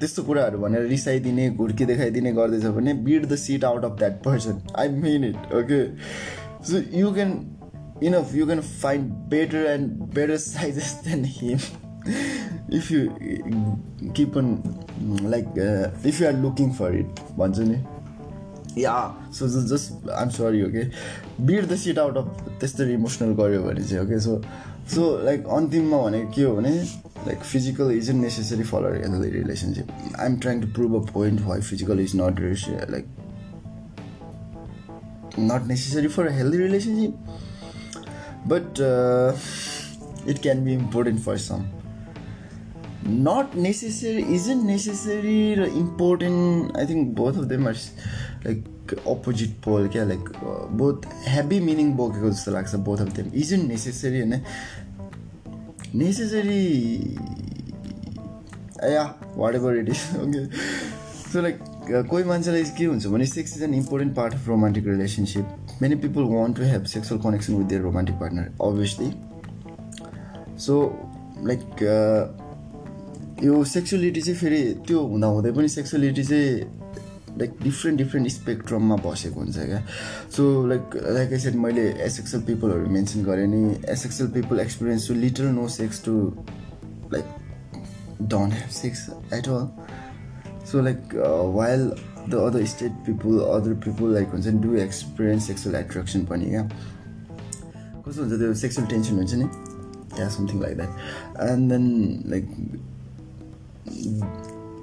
त्यस्तो 0.00 0.22
कुराहरू 0.22 0.58
भनेर 0.58 0.86
रिसाइदिने 0.88 1.50
घुर्की 1.50 1.84
देखाइदिने 1.84 2.32
गर्दैछ 2.32 2.64
भने 2.74 2.94
beat 3.04 3.26
the 3.32 3.36
shit 3.36 3.64
out 3.64 3.84
of 3.84 3.98
that 3.98 4.22
person 4.24 4.60
I 4.78 4.88
mean 4.88 5.24
it 5.24 5.54
okay 5.60 5.82
So 6.64 6.78
you 6.78 7.12
can, 7.12 7.58
you 8.00 8.10
know, 8.10 8.26
you 8.32 8.46
can 8.46 8.62
find 8.62 9.28
better 9.28 9.66
and 9.66 10.12
better 10.12 10.38
sizes 10.50 11.00
than 11.02 11.24
him. 11.24 11.58
If 12.68 12.90
you 12.90 13.02
keep 14.14 14.36
on 14.36 14.62
like 15.22 15.46
uh, 15.58 15.90
if 16.04 16.20
you 16.20 16.26
are 16.26 16.32
looking 16.32 16.72
for 16.72 16.92
it 16.92 17.20
भन्छ 17.38 17.58
नि 17.58 17.78
yeah 18.82 18.94
so 19.38 19.48
just 19.72 20.08
I'm 20.10 20.28
sorry 20.36 20.62
okay 20.62 20.84
beat 21.46 21.66
the 21.72 21.76
shit 21.84 21.98
out 21.98 22.16
of 22.16 22.58
त्यस्तै 22.60 22.92
emotional 22.94 23.32
गऱ्यो 23.40 23.62
भने 23.62 23.84
चाहिँ 23.84 24.04
okay 24.04 24.20
so 24.20 24.40
so 24.94 25.02
like 25.24 25.46
अन्तिममा 25.58 26.02
भनेको 26.02 26.30
के 26.34 26.42
हो 26.42 26.54
भने 26.56 26.72
like 27.26 27.44
physical 27.52 27.90
is 27.96 28.10
in 28.10 28.20
necessary 28.20 28.64
for 28.72 28.92
healthy 28.96 29.30
relationship 29.38 29.92
I 30.18 30.26
am 30.26 30.38
trying 30.46 30.60
to 30.60 30.72
prove 30.80 31.02
a 31.02 31.12
point 31.12 31.40
why 31.46 31.60
physical 31.70 32.00
is 32.00 32.16
not 32.16 32.40
like 32.90 33.06
not 35.36 35.66
necessary 35.66 36.08
for 36.08 36.26
a 36.26 36.32
healthy 36.32 36.58
relationship 36.58 37.14
but 38.46 38.80
uh, 38.80 39.32
it 40.26 40.42
can 40.42 40.64
be 40.64 40.74
important 40.74 41.20
for 41.20 41.38
some 41.38 41.66
not 43.06 43.54
necessary 43.54 44.22
isn't 44.22 44.66
necessary 44.66 45.52
important 45.52 46.76
i 46.76 46.86
think 46.86 47.14
both 47.14 47.36
of 47.36 47.48
them 47.48 47.66
are 47.66 47.76
like 48.44 48.62
opposite 49.06 49.60
pole 49.60 49.88
like 49.92 50.42
uh, 50.42 50.66
both 50.70 51.04
heavy 51.26 51.60
meaning 51.60 51.94
बोकेको 51.96 52.30
जस्तो 52.30 52.52
लाग्छ 52.52 52.80
both 52.88 53.00
of 53.00 53.12
them 53.14 53.30
isn't 53.42 53.68
necessary 53.68 54.20
होइन 54.20 54.42
necessary 55.92 57.16
yeah 58.82 59.12
whatever 59.42 59.74
it 59.82 59.88
is 59.88 60.02
okay 60.24 60.48
so 61.30 61.40
like 61.40 61.60
कोही 61.88 62.24
मान्छेलाई 62.24 62.64
के 62.78 62.84
हुन्छ 62.84 63.06
भने 63.06 63.26
sex 63.26 63.56
is 63.56 63.62
an 63.62 63.74
important 63.74 64.14
part 64.16 64.34
of 64.34 64.48
romantic 64.48 64.86
relationship 64.86 65.78
many 65.82 65.94
people 66.04 66.22
want 66.34 66.56
to 66.56 66.62
have 66.62 66.84
sexual 66.92 67.20
connection 67.22 67.54
with 67.54 67.66
their 67.68 67.80
romantic 67.82 68.16
partner 68.20 68.52
obviously 68.62 69.10
so 70.66 70.76
like 71.46 71.62
यो 73.44 73.64
sexuality 73.74 74.20
चाहिँ 74.20 74.38
फेरि 74.40 74.62
त्यो 74.86 75.00
हुँदा 75.06 75.26
हुँदै 75.26 75.52
पनि 75.52 75.68
सेक्सुअलिटी 75.68 76.24
चाहिँ 76.24 76.50
लाइक 77.38 77.56
डिफ्रेन्ट 77.62 77.98
डिफ्रेन्ट 77.98 78.28
स्पेक्ट्रममा 78.30 78.96
बसेको 79.04 79.40
हुन्छ 79.40 79.56
क्या। 79.58 79.82
So 80.36 80.66
like 80.66 80.96
like 81.10 81.32
I 81.32 81.38
said 81.38 81.54
मैले 81.62 81.88
एसएक्सएल 82.04 82.42
पिपलहरू 82.42 82.90
मेन्सन 82.96 83.24
गरेँ 83.24 83.46
नि। 83.46 83.62
Asexual 83.92 84.28
people 84.34 84.60
experience 84.60 85.08
too 85.08 85.14
little 85.14 85.46
no 85.54 85.66
sex 85.76 86.04
to 86.04 86.12
like 87.12 87.24
don't 88.22 88.52
have 88.54 88.70
sex 88.72 89.08
at 89.34 89.48
all 89.48 89.68
so 90.70 90.82
like 90.82 91.14
while 91.54 91.88
the 92.30 92.34
other 92.34 92.64
straight 92.64 92.92
people 93.06 93.40
other 93.40 93.74
people 93.74 94.14
like 94.14 94.28
हुन्छ 94.28 94.46
नि 94.46 94.60
do 94.60 94.74
experience 94.76 95.46
sexual 95.46 95.76
attraction 95.76 96.24
पनि 96.24 96.44
क्या 96.44 96.62
कस्तो 98.08 98.22
हुन्छ 98.22 98.38
त्यो 98.38 98.54
सेक्सुअल 98.54 98.86
टेन्सन 98.88 99.14
हुन्छ 99.14 99.34
नि 99.34 99.48
yeah 100.20 100.28
something 100.28 100.60
like 100.60 100.76
that 100.76 101.50
and 101.50 101.72
then 101.72 101.84
like 102.26 102.46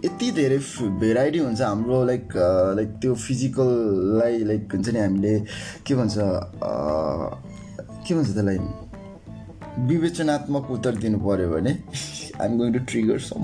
यति 0.05 0.31
धेरै 0.31 0.57
भेराइटी 0.99 1.39
हुन्छ 1.39 1.61
हाम्रो 1.61 2.03
लाइक 2.05 2.33
लाइक 2.75 2.89
त्यो 3.01 3.15
फिजिकललाई 3.15 4.43
लाइक 4.43 4.73
हुन्छ 4.73 4.89
नि 4.89 4.99
हामीले 4.99 5.39
के 5.85 5.95
भन्छ 5.95 6.15
के 8.07 8.15
भन्छ 8.15 8.33
त्यसलाई? 8.33 8.57
विवेचनात्मक 9.87 10.71
उत्तर 10.71 10.95
दिनु 10.95 11.19
पऱ्यो 11.19 11.49
भने 11.49 11.71
I'm 12.41 12.57
going 12.57 12.73
to 12.73 12.79
trigger 12.79 13.19
some 13.19 13.43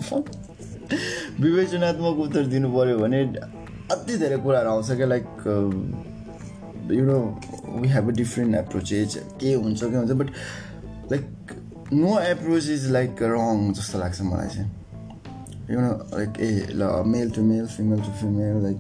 विवेचनात्मक 1.40 2.20
उत्तर 2.20 2.46
दिनु 2.54 2.70
पऱ्यो 2.74 2.98
भने 3.00 3.22
अति 3.92 4.18
धेरै 4.18 4.38
कुराहरू 4.38 4.70
आउँछ 4.70 4.92
क्या 4.92 5.08
like 5.08 5.28
you 6.92 7.06
know 7.06 7.20
we 7.82 7.88
have 7.88 8.08
a 8.10 8.16
different 8.16 8.56
approaches 8.56 9.18
के 9.40 9.54
हुन्छ 9.54 9.84
के 9.84 9.96
हुन्छ 9.96 10.12
but 10.12 10.32
like 11.12 11.54
no 11.94 12.20
approach 12.20 12.70
is 12.70 12.90
like 12.92 13.22
wrong 13.24 13.72
जस्तो 13.74 14.00
लाग्छ 14.00 14.22
मलाई 14.22 14.48
चाहिँ। 14.48 14.72
यु 15.72 15.82
नो 15.82 15.92
लाइक 16.18 16.40
ए 16.40 16.50
ल 16.72 16.92
male 17.08 17.32
to 17.32 17.42
male 17.44 17.66
female 17.68 18.00
to 18.00 18.12
female 18.22 18.62
like 18.64 18.80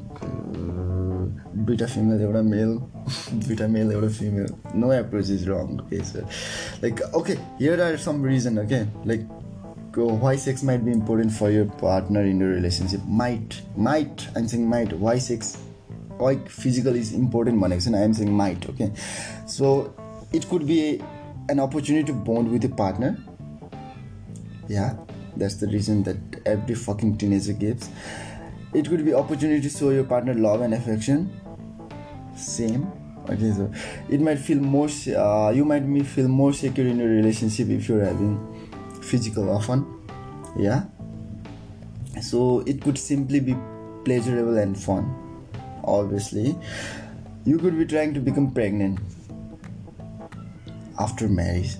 दुइटा 1.57 1.85
फिमेल 1.85 2.21
एउटा 2.21 2.41
मेल 2.41 2.77
दुइटा 3.47 3.67
मेल 3.67 3.91
एउटा 3.91 4.07
female 4.17 4.47
no 4.75 4.93
approach 4.93 5.29
is 5.31 5.47
wrong 5.49 5.77
sir 6.03 6.27
like 6.83 7.01
okay 7.15 7.33
here 7.33 7.81
are 7.81 7.97
some 7.97 8.25
reason 8.25 8.59
okay 8.59 8.83
like 9.07 9.27
why 9.97 10.37
sex 10.37 10.63
might 10.63 10.81
be 10.81 10.91
important 10.91 11.33
for 11.33 11.51
your 11.51 11.65
partner 11.81 12.25
in 12.27 12.41
your 12.41 12.53
relationship 12.55 13.03
might 13.23 13.53
might 13.89 14.21
I'm 14.37 14.47
saying 14.47 14.67
might 14.69 14.93
why 15.01 15.19
sex 15.19 15.55
why 16.21 16.35
physical 16.49 16.97
is 16.97 17.13
important 17.15 17.61
भनेको 17.61 17.81
छैन 17.81 17.95
I'm 17.95 18.13
saying 18.13 18.31
might 18.37 18.69
okay 18.69 18.89
so 19.57 19.71
it 20.35 20.45
could 20.49 20.63
be 20.65 20.79
an 21.49 21.59
opportunity 21.59 22.03
to 22.03 22.13
bond 22.13 22.51
with 22.51 22.65
a 22.65 22.69
partner. 22.69 23.17
Yeah, 24.67 24.95
that's 25.35 25.55
the 25.55 25.67
reason 25.67 26.03
that 26.03 26.17
every 26.45 26.75
fucking 26.75 27.17
teenager 27.17 27.53
gives. 27.53 27.89
It 28.73 28.89
could 28.89 29.05
be 29.05 29.13
opportunity 29.13 29.61
to 29.61 29.69
show 29.69 29.91
your 29.91 30.03
partner 30.03 30.33
love 30.33 30.61
and 30.61 30.73
affection. 30.73 31.31
Same. 32.35 32.91
Okay, 33.29 33.51
so 33.51 33.71
it 34.09 34.21
might 34.21 34.39
feel 34.39 34.57
more. 34.57 34.89
Uh, 35.15 35.51
you 35.51 35.65
might 35.65 35.83
feel 36.05 36.27
more 36.27 36.53
secure 36.53 36.87
in 36.87 36.99
your 36.99 37.09
relationship 37.09 37.69
if 37.69 37.87
you're 37.87 38.03
having 38.03 38.35
physical 39.07 39.49
often. 39.49 39.85
Yeah. 40.57 40.83
So 42.21 42.63
it 42.65 42.81
could 42.81 42.97
simply 42.97 43.39
be 43.39 43.55
pleasurable 44.03 44.57
and 44.57 44.77
fun. 44.77 45.13
Obviously, 45.83 46.55
you 47.45 47.57
could 47.57 47.77
be 47.77 47.85
trying 47.85 48.13
to 48.13 48.19
become 48.19 48.51
pregnant 48.51 48.99
after 50.99 51.27
marriage 51.27 51.75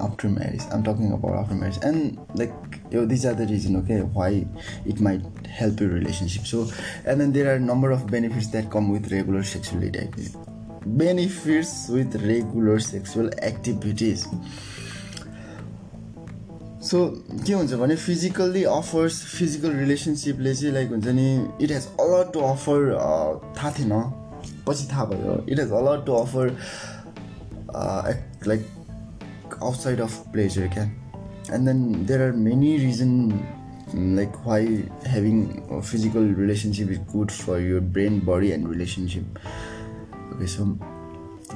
after 0.00 0.28
marriage 0.28 0.62
i'm 0.72 0.82
talking 0.82 1.12
about 1.12 1.34
after 1.34 1.54
marriage 1.54 1.78
and 1.82 2.18
like 2.34 2.52
these 2.90 3.24
are 3.24 3.34
the 3.34 3.46
reason 3.46 3.76
okay 3.76 4.00
why 4.00 4.44
it 4.84 5.00
might 5.00 5.22
help 5.46 5.80
your 5.80 5.90
relationship 5.90 6.46
so 6.46 6.68
and 7.06 7.20
then 7.20 7.32
there 7.32 7.52
are 7.52 7.56
a 7.56 7.60
number 7.60 7.90
of 7.90 8.06
benefits 8.06 8.48
that 8.48 8.70
come 8.70 8.90
with 8.90 9.10
regular 9.12 9.42
sexual 9.42 9.82
activity 9.82 10.28
benefits 10.86 11.88
with 11.88 12.14
regular 12.26 12.78
sexual 12.78 13.30
activities 13.42 14.26
so 16.82 16.98
के 17.46 17.52
हुन्छ 17.52 17.72
भने 17.80 17.96
physically 17.96 18.62
offers 18.64 19.22
physical 19.34 19.72
रिलेसनसिपले 19.76 20.54
चाहिँ 20.54 20.72
like 20.74 20.88
हुन्छ 20.90 21.06
नि 21.18 21.26
it 21.64 21.70
has 21.70 21.86
all 22.00 22.12
to 22.34 22.40
offer 22.40 22.78
थाहा 23.56 23.70
थिएन। 23.78 23.92
पछि 24.66 24.88
थाहा 24.92 25.04
भयो। 25.04 25.34
It 25.48 25.60
has 25.60 25.72
all 25.72 26.02
to 26.06 26.12
offer 26.12 26.56
like 28.48 28.66
outside 29.62 30.00
of 30.00 30.12
pleasure 30.32 30.68
क्या 30.74 30.84
and 31.54 31.68
then 31.68 32.06
there 32.06 32.22
are 32.22 32.32
many 32.46 32.76
reason 32.78 33.12
like 34.16 34.32
why 34.46 34.66
having 35.06 35.44
physical 35.80 36.34
relationship 36.38 36.90
is 36.90 36.98
good 37.12 37.30
for 37.30 37.60
your 37.60 37.80
brain 37.96 38.20
body 38.26 38.50
and 38.50 38.70
relationship 38.72 39.38
okay 40.34 40.46
so 40.46 40.64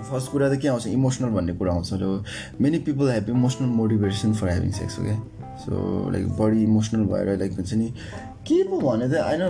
first 0.03 0.31
कुरा 0.33 0.49
त 0.49 0.61
के 0.61 0.69
आउँछ 0.69 0.87
emotional 0.87 1.31
भन्ने 1.31 1.53
कुरा 1.55 1.73
आउँछ। 1.73 1.91
र 1.93 2.25
many 2.61 2.79
people 2.87 3.11
have 3.11 3.31
emotional 3.31 3.69
motivation 3.77 4.33
for 4.35 4.49
having 4.49 4.73
sex 4.73 4.99
okay 5.01 5.15
so 5.65 5.73
like 6.13 6.25
body 6.39 6.63
emotional 6.65 7.05
भएर 7.13 7.39
like 7.39 7.53
हुन्छ 7.53 7.73
नि 7.75 7.89
के 8.47 8.63
पो 8.69 8.81
भने 8.81 9.09
त 9.09 9.11
होइन 9.21 9.43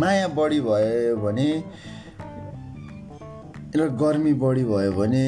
माया 0.00 0.28
बढी 0.28 0.60
भयो 0.60 1.16
भने 1.16 1.48
यसलाई 3.68 3.88
गर्मी 4.02 4.32
बढी 4.42 4.64
भयो 4.64 4.92
भने 4.92 5.24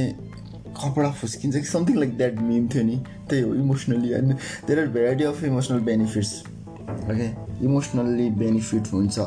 कपडा 0.77 1.11
फुस्किन्छ 1.11 1.57
कि 1.57 1.69
समथिङ 1.69 1.97
लाइक 1.97 2.17
द्याट 2.17 2.35
मिम 2.41 2.69
थियो 2.69 2.85
नि। 2.85 2.97
त्यही 3.31 3.43
हो 3.43 3.55
emotionally 3.55 4.13
and 4.13 4.33
there 4.67 4.79
are 4.81 4.87
variety 4.95 5.25
of 5.25 5.43
emotional 5.45 5.81
benefits 5.89 6.33
okay 6.81 7.29
emotionally 7.65 8.29
benefit 8.39 8.93
हुन्छ 8.93 9.19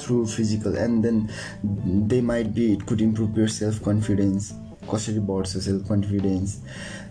through 0.00 0.24
physical 0.26 0.76
and 0.78 1.02
then 1.02 1.26
they 2.08 2.20
might 2.30 2.46
be 2.54 2.66
it 2.72 2.82
could 2.88 3.00
improve 3.02 3.38
your 3.38 3.48
self 3.56 3.84
confidence 3.84 4.52
कसरी 4.92 5.18
बढ्छ 5.30 5.56
self 5.56 5.88
confidence 5.88 6.56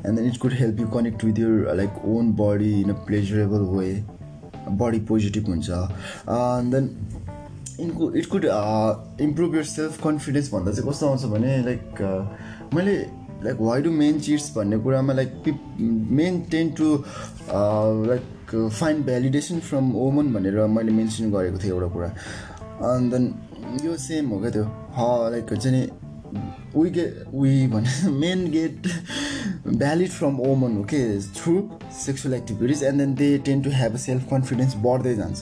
and 0.06 0.20
then 0.20 0.28
it 0.28 0.38
could 0.38 0.54
help 0.54 0.80
you 0.80 0.88
connect 0.96 1.26
with 1.26 1.40
your 1.40 1.76
like 1.78 2.06
own 2.16 2.34
body 2.42 2.74
in 2.82 2.90
a 2.90 2.98
pleasurable 3.06 3.68
way 3.76 3.94
body 4.80 5.00
positive 5.12 5.48
हुन्छ 5.50 5.70
and 5.70 6.76
then 6.76 6.90
इनको 7.80 8.12
it 8.14 8.26
could 8.26 8.46
improve 9.22 9.56
your 9.56 9.64
self 9.68 10.02
confidence 10.04 10.54
भन्दा 10.54 10.72
चाहिँ 10.72 10.90
कस्तो 10.90 11.08
आउँछ 11.08 11.26
भने 11.36 11.62
like 11.64 12.04
uh, 12.04 12.76
मैले 12.76 12.98
like 13.44 13.58
why 13.62 13.82
do 13.82 13.92
men 13.92 14.20
cheats 14.20 14.52
भन्ने 14.56 14.78
कुरामा 14.80 15.14
लाइक 15.14 15.30
पिप 15.46 15.62
men 16.12 16.40
tend 16.52 16.70
to 16.78 16.96
like 18.08 18.22
find 18.56 19.06
validation 19.06 19.60
from 19.70 19.92
woman 19.92 20.34
भनेर 20.34 20.66
मैले 20.76 20.92
मेन्सन 20.92 21.32
गरेको 21.32 21.58
थिएँ 21.64 21.74
एउटा 21.74 21.88
कुरा। 21.94 22.10
अन्त 22.90 23.14
यो 23.86 23.98
सेम 23.98 24.30
हो 24.30 24.40
क्या 24.42 24.52
त्यो। 24.52 24.66
ह 24.98 25.30
लाइक 25.32 25.50
हुन्छ 25.52 25.68
नि 25.68 25.82
we 26.76 26.90
get 28.50 28.88
valid 29.68 30.10
from 30.10 30.36
woman 30.38 30.76
हो 30.78 30.84
के 30.94 31.00
through 31.38 31.62
sexual 32.00 32.34
activities 32.36 32.84
and 32.84 32.98
then 33.00 33.14
they 33.16 33.38
tend 33.46 33.62
to 33.62 33.70
have 33.74 33.94
a 33.94 33.98
self 34.06 34.30
confidence 34.32 34.76
बढ्दै 34.86 35.16
जान्छ। 35.16 35.40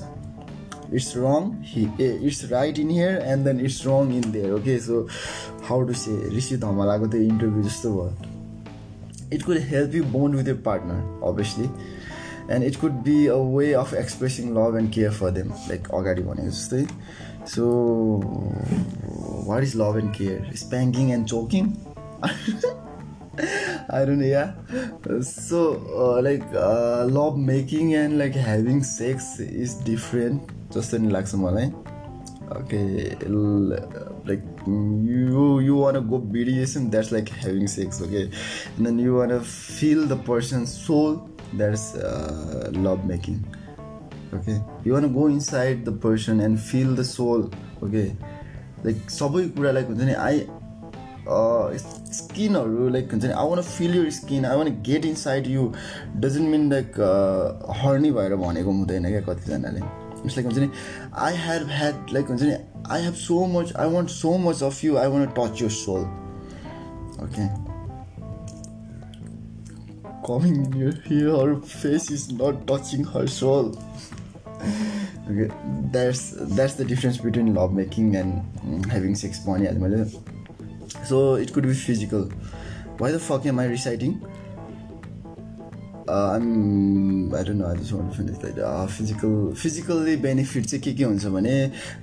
It's 0.93 1.13
wrong 1.17 1.51
here 1.65 1.81
it's 1.99 2.43
right 2.51 2.79
in 2.79 2.89
here 2.89 3.21
and 3.25 3.45
then 3.45 3.59
it's 3.65 3.81
wrong 3.87 4.15
in 4.15 4.31
there 4.31 4.51
okay 4.53 4.77
so 4.79 5.07
how 5.69 5.81
do 5.87 5.93
say 6.01 6.11
Rishi 6.37 6.57
धमलाको 6.57 7.07
त्यो 7.07 7.21
interview 7.21 7.63
जस्तो 7.63 7.93
भयो। 7.93 8.11
It 9.33 9.43
could 9.43 9.57
help 9.69 9.95
you 9.95 10.03
bond 10.11 10.35
with 10.35 10.47
your 10.47 10.61
partner 10.65 10.99
obviously 11.29 11.69
and 12.48 12.64
it 12.64 12.78
could 12.78 13.02
be 13.04 13.18
a 13.26 13.38
way 13.38 13.74
of 13.74 13.92
expressing 13.92 14.54
love 14.54 14.74
and 14.74 14.92
care 14.92 15.12
for 15.20 15.30
them 15.30 15.52
like 15.68 15.88
अगाडि 16.00 16.22
भनेको 16.30 16.50
जस्तै 16.50 16.86
so 17.44 17.68
what 19.46 19.64
is 19.68 19.74
love 19.74 19.96
and 19.96 20.14
care 20.14 20.40
spanking 20.54 21.12
and 21.12 21.28
choking 21.28 21.74
I 23.90 24.04
don't 24.04 24.20
know, 24.20 24.26
yeah. 24.26 24.52
So, 25.22 25.60
uh, 25.96 26.22
like, 26.22 26.42
uh, 26.54 27.06
love 27.06 27.38
making 27.38 27.94
and 27.94 28.18
like 28.18 28.34
having 28.34 28.82
sex 28.82 29.38
is 29.40 29.74
different 29.74 30.50
जस्तो 30.72 30.98
नि 30.98 31.08
लाग्छ 31.12 31.34
मलाई 31.34 31.66
okay 32.58 32.78
like 34.28 34.42
you 35.08 35.60
you 35.62 35.76
wanna 35.78 35.98
go 36.08 36.18
BDSM 36.36 36.88
that's 36.90 37.12
like 37.12 37.28
having 37.40 37.66
sex 37.74 38.02
okay 38.02 38.24
then 38.84 39.00
you 39.00 39.14
wanna 39.16 39.38
feel 39.40 40.06
the 40.08 40.20
soul 41.51 41.57
that's 41.57 41.93
love 42.77 43.01
making 43.05 43.35
okay 44.37 44.51
you 44.89 44.93
want 44.93 45.13
go 45.13 45.29
inside 45.29 45.85
the 45.85 45.89
person 45.89 46.41
and 46.41 46.57
feel 46.57 46.95
the 46.95 47.01
soul 47.01 47.41
okay 47.83 48.03
like 48.85 49.09
सबै 49.09 49.43
कुरा 49.43 49.71
like 49.71 49.87
हुन्छ 49.87 50.01
नि 50.01 50.13
I 50.13 50.47
स्किनहरू 52.13 52.89
like 52.89 53.11
हुन्छ 53.11 53.25
नि 53.25 53.31
I 53.31 53.47
want 53.47 53.61
feel 53.61 53.95
your 53.95 54.09
skin 54.09 54.45
I 54.45 54.57
want 54.57 54.67
get 54.67 55.05
inside 55.15 55.47
you 55.47 55.73
doesn't 56.15 56.49
mean 56.49 56.71
like 56.71 56.91
horny 57.77 58.11
भएर 58.11 58.35
भनेको 58.35 58.71
हुँदैन 58.71 59.05
क्या 59.05 59.21
कतिजनाले. 59.21 59.79
लाइक 59.79 60.45
हुन्छ 60.45 60.57
नि 60.57 60.69
आई 61.15 61.33
हेभ 61.35 61.67
ह्याड 61.67 61.93
लाइक 62.13 62.27
हुन्छ 62.27 62.41
नि 62.41 62.57
I 62.91 63.03
have 63.03 63.13
so 63.13 63.45
much 63.45 63.73
I 63.75 63.89
want 63.89 64.09
so 64.09 64.37
much 64.37 64.63
of 64.63 64.83
you 64.85 64.97
I 64.97 65.07
want 65.07 65.29
touch 65.39 65.61
your 65.61 65.71
soul 65.71 66.01
okay 67.23 67.66
coming 70.27 70.65
in 70.65 70.73
your 70.73 70.91
here. 71.09 71.31
Her 71.31 71.55
face 71.61 72.11
is 72.11 72.31
not 72.31 72.67
touching 72.67 73.03
her 73.05 73.25
soul. 73.27 73.77
okay, 75.29 75.49
that's 75.91 76.31
that's 76.59 76.73
the 76.73 76.85
difference 76.85 77.17
between 77.17 77.53
love 77.53 77.73
making 77.73 78.15
and 78.15 78.41
mm, 78.65 78.85
having 78.91 79.15
sex. 79.15 79.39
So 81.05 81.35
it 81.35 81.53
could 81.53 81.63
be 81.63 81.73
physical. 81.73 82.29
Why 82.97 83.11
the 83.11 83.19
fuck 83.19 83.45
am 83.45 83.59
I 83.59 83.65
reciting? 83.65 84.21
I'm 86.09 87.33
I 87.33 87.43
don't 87.43 87.57
know 87.57 87.67
I 87.67 87.75
just 87.75 87.91
want 87.91 88.11
to 88.11 88.17
finish 88.17 88.37
that 88.39 88.57
uh, 88.57 88.87
physical 88.87 89.53
physically 89.55 90.15
benefit 90.15 90.67
चाहिँ 90.67 90.81
के 90.83 90.93
के 90.93 91.03
हुन्छ 91.03 91.25
भने 91.35 91.55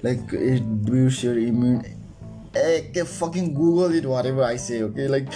like 0.05 0.35
it 0.35 0.63
boost 0.91 1.25
your 1.25 1.39
immune 1.39 1.81
a 2.57 3.03
fucking 3.05 3.55
Google 3.55 3.95
it 3.99 4.05
whatever 4.07 4.45
I 4.45 4.57
say 4.57 4.83
okay 4.83 5.09
like 5.09 5.33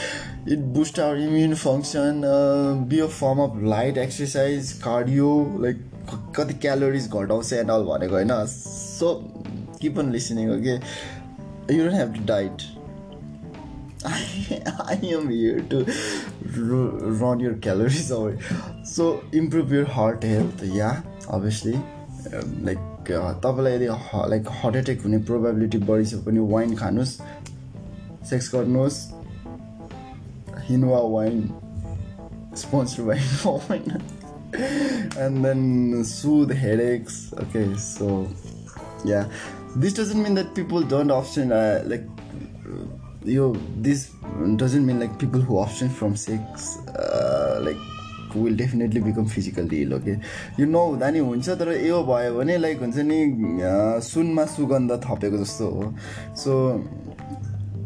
it 0.55 0.61
boosts 0.75 0.99
our 0.99 1.17
immune 1.17 1.55
function 1.55 2.25
uh, 2.25 2.75
be 2.93 3.01
a 3.01 3.09
form 3.09 3.41
of 3.41 3.63
light 3.75 3.99
exercise 4.07 4.73
cardio 4.87 5.37
like 5.67 5.85
कति 6.37 6.55
calories 6.61 7.09
घटाउँछ 7.09 7.53
and 7.53 7.71
all 7.71 7.83
भनेको 7.85 8.15
होइन 8.15 8.31
so 8.49 9.13
keep 9.81 9.99
on 9.99 10.13
listening 10.13 10.51
okay 10.51 10.75
you 10.75 11.85
don't 11.85 11.95
have 11.95 12.15
to 12.15 12.25
diet 12.27 12.63
I 14.05 14.97
am 15.11 15.29
here 15.29 15.61
to 15.71 15.79
run 17.21 17.41
your 17.41 17.55
calories 17.55 18.11
away. 18.11 18.39
So 18.85 19.23
improve 19.33 19.73
your 19.73 19.87
heart 19.87 20.25
health. 20.25 20.63
Yeah, 20.63 21.03
obviously. 21.29 21.77
Like 22.29 22.79
तपाईँलाई 23.11 23.75
यदि 23.75 23.87
like 24.31 24.49
heart 24.63 24.77
attack 24.77 25.03
हुने 25.03 25.19
probability 25.29 25.79
बढी 25.91 26.07
छ 26.07 26.15
भने 26.25 26.41
wine 26.53 26.75
खानुहोस् 26.77 27.13
sex 28.31 28.51
गर्नुहोस् 28.55 28.99
हिनुवा 30.69 31.01
wine 31.17 31.43
sponsor 32.63 33.03
wine 33.11 33.27
wine 33.47 34.01
and 35.23 35.45
then 35.45 36.05
soothe 36.05 36.53
headaches. 36.61 37.17
Okay 37.43 37.65
so 37.77 38.07
yeah. 39.05 39.27
This 39.77 39.93
doesn't 39.93 40.23
mean 40.23 40.35
that 40.35 40.55
people 40.55 40.83
don't 40.95 41.11
often 41.11 41.53
uh, 41.53 41.83
like 41.87 42.07
यो 43.27 43.47
this 43.85 44.07
doesn't 44.61 44.87
mean 44.87 44.99
like 44.99 45.11
people 45.21 45.43
who 45.45 45.57
abstain 45.63 45.89
from 45.99 46.15
sex 46.21 46.63
like 47.65 48.37
will 48.37 48.57
definitely 48.57 49.01
become 49.01 49.27
physically 49.29 49.81
ill 49.83 49.95
okay 49.95 50.13
यो 50.61 50.67
नहुँदा 50.67 51.11
नि 51.11 51.19
हुन्छ 51.29 51.49
तर 51.61 51.73
यो 51.87 52.03
भयो 52.05 52.35
भने 52.39 52.57
like 52.59 52.81
हुन्छ 52.81 52.97
नि 53.11 53.19
सुनमा 54.09 54.45
सुगन्ध 54.55 54.93
थपेको 55.05 55.37
जस्तो 55.45 55.69
हो। 55.75 55.93
सो 56.43 56.53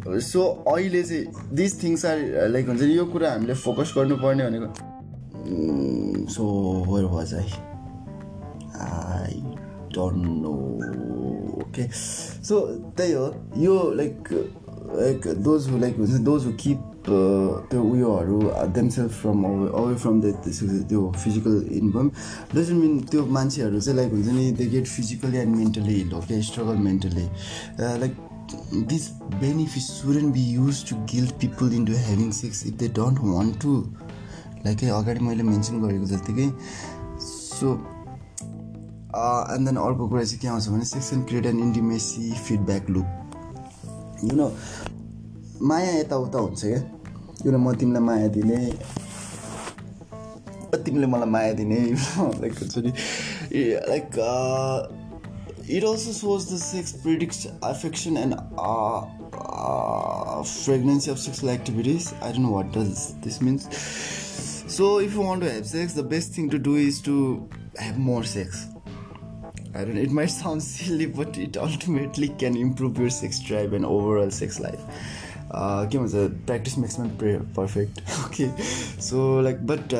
सो 0.03 0.43
अहिले 0.69 1.03
चाहिँ 1.03 1.55
दिस 1.57 1.83
थिङ्स 1.83 2.05
आर 2.07 2.19
लाइक 2.51 2.69
हुन्छ 2.69 2.83
नि 2.83 2.97
यो 2.97 3.05
कुरा 3.07 3.31
हामीले 3.33 3.55
फोकस 3.55 3.93
गर्नुपर्ने 3.97 4.45
भनेको। 4.51 4.69
So 6.33 6.45
where 6.89 7.05
was 7.13 7.35
I 7.35 7.51
I 8.83 9.41
don't 9.95 10.25
know 10.43 10.55
okay 11.63 11.89
so 11.93 12.61
त्यही 12.97 13.13
हो। 13.13 13.27
यो 13.59 13.75
like 13.95 14.17
like 14.95 15.29
those 15.43 15.69
who 15.71 15.79
like 15.79 15.97
हुन्छ 15.99 16.15
दोज 16.31 16.47
हु 16.47 16.53
किप 16.65 16.81
त्यो 17.07 17.83
उयोहरू 17.83 18.39
themselves 18.75 19.13
from 19.21 19.45
away 19.45 19.95
from 20.03 20.21
the 20.21 20.35
त्यो 20.89 21.11
फिजिकल 21.13 21.55
इन्कम 21.79 22.11
डजन्ट 22.55 22.79
मिन 22.83 22.99
त्यो 23.11 23.25
मान्छेहरू 23.39 23.81
चाहिँ 23.81 23.97
लाइक 23.99 24.13
हुन्छ 24.13 24.29
नि 24.29 24.51
they 24.59 24.67
get 24.75 24.87
physically 24.87 25.39
and 25.39 25.57
mentally 25.57 25.95
ill 25.95 26.13
okay 26.15 26.43
struggle 26.51 26.77
mentally 26.89 27.27
like 27.81 28.17
benefit 28.55 29.83
shouldn't 29.83 30.33
be 30.35 30.45
use 30.51 30.85
to 30.89 30.97
guilt 31.13 31.33
people 31.41 31.75
into 31.87 31.93
having 32.07 32.31
sex 32.41 32.59
if 32.67 32.75
they 32.75 32.89
don't 33.01 33.19
want 33.25 33.61
to 33.63 33.73
like 34.65 34.85
अगाडि 34.95 35.21
मैले 35.25 35.43
mention 35.43 35.83
गरेको 35.83 36.07
जत्तिकै 36.07 36.49
so 37.27 37.69
and 39.55 39.69
then 39.69 39.77
अर्को 39.77 40.09
कुरा 40.09 40.23
चाहिँ 40.25 40.41
के 40.41 40.49
आउँछ 40.49 40.69
भने 40.69 40.85
sex 40.85 41.13
and 41.13 41.27
create 41.29 41.47
and 41.47 41.61
intimacy 41.61 42.33
feedback 42.49 42.91
look 42.91 43.07
you 44.25 44.37
know 44.37 44.47
माया 45.69 45.93
यताउता 45.99 46.39
हुन्छ 46.39 46.61
क्या। 46.65 46.81
किन 47.43 47.57
म 47.57 47.75
तिमीलाई 47.75 48.03
माया 48.03 48.29
दिने। 48.35 48.59
तिमीले 50.85 51.07
मलाई 51.07 51.29
माया 51.31 51.53
दिने। 51.53 51.79
लाइक 52.41 52.55
हुन्छ 52.59 52.79
नि 52.79 52.93
like 53.89 54.07
It 55.72 55.84
also 55.84 56.14
shows 56.14 56.46
the 56.54 56.58
sex 56.62 56.92
predicts 57.04 57.46
affection 57.46 58.18
and 58.18 58.36
frequency 60.46 61.12
of 61.12 61.18
sexual 61.18 61.54
activities 61.54 62.14
I 62.14 62.32
don't 62.32 62.48
know 62.48 62.54
what 62.56 62.78
does 62.78 63.06
this 63.24 63.42
means 63.44 63.68
so 64.78 65.00
if 65.02 65.16
you 65.16 65.24
want 65.24 65.44
to 65.44 65.50
have 65.50 65.64
sex 65.76 65.98
the 65.98 66.06
best 66.16 66.38
thing 66.38 66.50
to 66.50 66.58
do 66.70 66.78
is 66.78 67.04
to 67.06 67.20
have 67.82 67.98
more 68.10 68.26
sex 68.38 68.66
I 69.70 69.82
don't 69.82 69.94
know, 69.94 70.02
it 70.02 70.10
might 70.10 70.32
sound 70.32 70.64
silly, 70.64 71.06
but 71.06 71.38
it 71.38 71.56
ultimately 71.56 72.30
can 72.30 72.56
improve 72.58 72.98
your 72.98 73.12
sex 73.12 73.40
drive 73.40 73.74
and 73.74 73.86
overall 73.86 74.32
sex 74.32 74.60
life. 74.60 74.80
Uh, 75.50 75.86
के 75.92 75.98
भन्छ 75.98 76.46
practice 76.46 76.78
makes 76.78 77.00
man 77.00 77.10
perfect 77.56 78.00
okay 78.26 78.48
so 79.02 79.20
like 79.42 79.60
but 79.68 79.94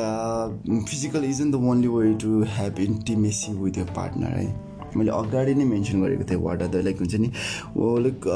physical 0.88 1.24
isn't 1.24 1.50
the 1.50 1.62
only 1.70 1.88
way 1.88 2.12
to 2.22 2.42
have 2.56 2.80
intimacy 2.80 3.52
with 3.60 3.78
your 3.78 3.92
partner 3.96 4.36
है 4.38 4.61
मैले 4.97 5.11
अगाडि 5.11 5.53
नै 5.55 5.65
mention 5.65 6.01
गरेको 6.03 6.23
थिएँ 6.29 6.41
what 6.41 6.61
are 6.61 6.67
the 6.67 6.83
like 6.85 6.97
हुन्छ 6.99 7.15
नि 7.15 7.31
like 7.77 8.27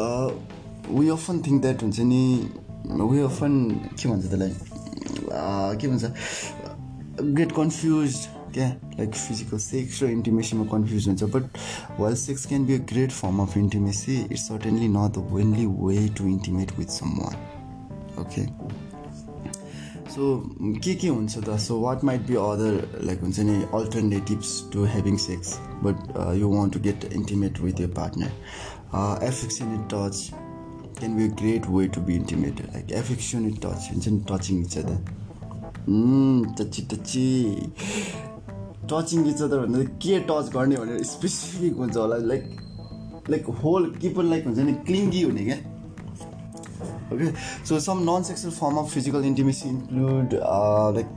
we 0.91 1.10
often 1.10 1.41
think 1.48 1.62
that 1.62 1.84
हुन्छ 1.84 2.00
नि 2.00 2.22
वी 3.02 3.20
अफन 3.20 3.54
के 4.00 4.10
भन्छ 4.10 4.26
त्यसलाई 4.26 4.52
के 5.78 5.88
भन्छ 5.88 6.06
गेट 7.38 7.52
कन्फ्युज 7.52 8.15
क्या? 8.54 8.67
लाइक 9.00 9.13
फिजिकल 9.13 9.58
सेक्स 9.58 10.04
र 10.04 10.06
इन्टिमेसीमा 10.10 10.65
कन्फ्युज 10.65 11.08
हुन्छ 11.08 11.24
but 11.36 11.58
while 12.00 12.15
sex 12.15 12.46
can 12.46 12.65
be 12.65 12.74
a 12.74 12.78
great 12.91 13.12
form 13.12 13.39
of 13.41 13.58
intimacy 13.58 14.15
it's 14.22 14.48
certainly 14.48 14.88
not 14.88 15.17
the 15.17 15.28
only 15.32 15.65
way 15.65 16.08
to 16.17 16.28
intimate 16.28 16.72
with 16.80 16.96
someone 17.20 17.36
okay 18.22 18.46
so 20.17 20.27
के 20.84 20.93
के 21.01 21.08
हुन्छ 21.08 21.38
त? 21.38 21.58
So 21.60 21.80
what 21.80 22.03
might 22.03 22.21
be 22.27 22.36
other 22.36 23.01
like 23.06 23.19
हुन्छ 23.21 23.39
नि 23.39 23.56
alternatives 23.80 24.53
to 24.73 24.86
having 24.93 25.17
sex 25.23 25.53
but 25.84 25.97
you 26.38 26.49
want 26.53 26.73
to 26.73 26.80
get 26.88 27.06
intimate 27.13 27.60
with 27.62 27.82
your 27.82 27.91
partner 27.97 28.32
affectionate 29.27 29.84
touch 29.93 30.15
can 30.99 31.15
be 31.17 31.27
great 31.43 31.67
way 31.69 31.88
to 31.97 32.01
be 32.01 32.15
intimated 32.15 32.73
like 32.73 32.91
affectionate 33.01 33.60
touch 33.65 33.89
हुन्छ 33.91 34.08
नि 34.08 34.19
touching 34.32 34.62
each 34.62 34.77
other 34.77 34.97
touchy 36.58 36.82
touchy 36.91 37.27
touching 38.91 39.27
each 39.30 39.41
other 39.41 39.65
भन्दा 39.65 39.84
के 40.06 40.19
touch 40.32 40.53
गर्ने 40.56 40.75
भनेर 40.77 41.03
specific 41.13 41.77
हुन्छ 41.77 41.95
होला 41.97 42.17
like 42.34 42.43
like 43.30 43.56
होल 43.63 43.89
किपर 44.01 44.23
लाइक 44.34 44.45
हुन्छ 44.47 44.60
नि 44.60 44.73
क्लिङ्गी 44.88 45.21
हुने 45.21 45.43
क्या? 45.45 45.77
Okay 47.13 47.32
so 47.68 47.80
some 47.80 48.04
non 48.10 48.24
sexual 48.24 48.54
form 48.56 48.78
of 48.78 48.90
physical 48.94 49.26
intimacy 49.26 49.70
include 49.70 50.34
like 50.96 51.10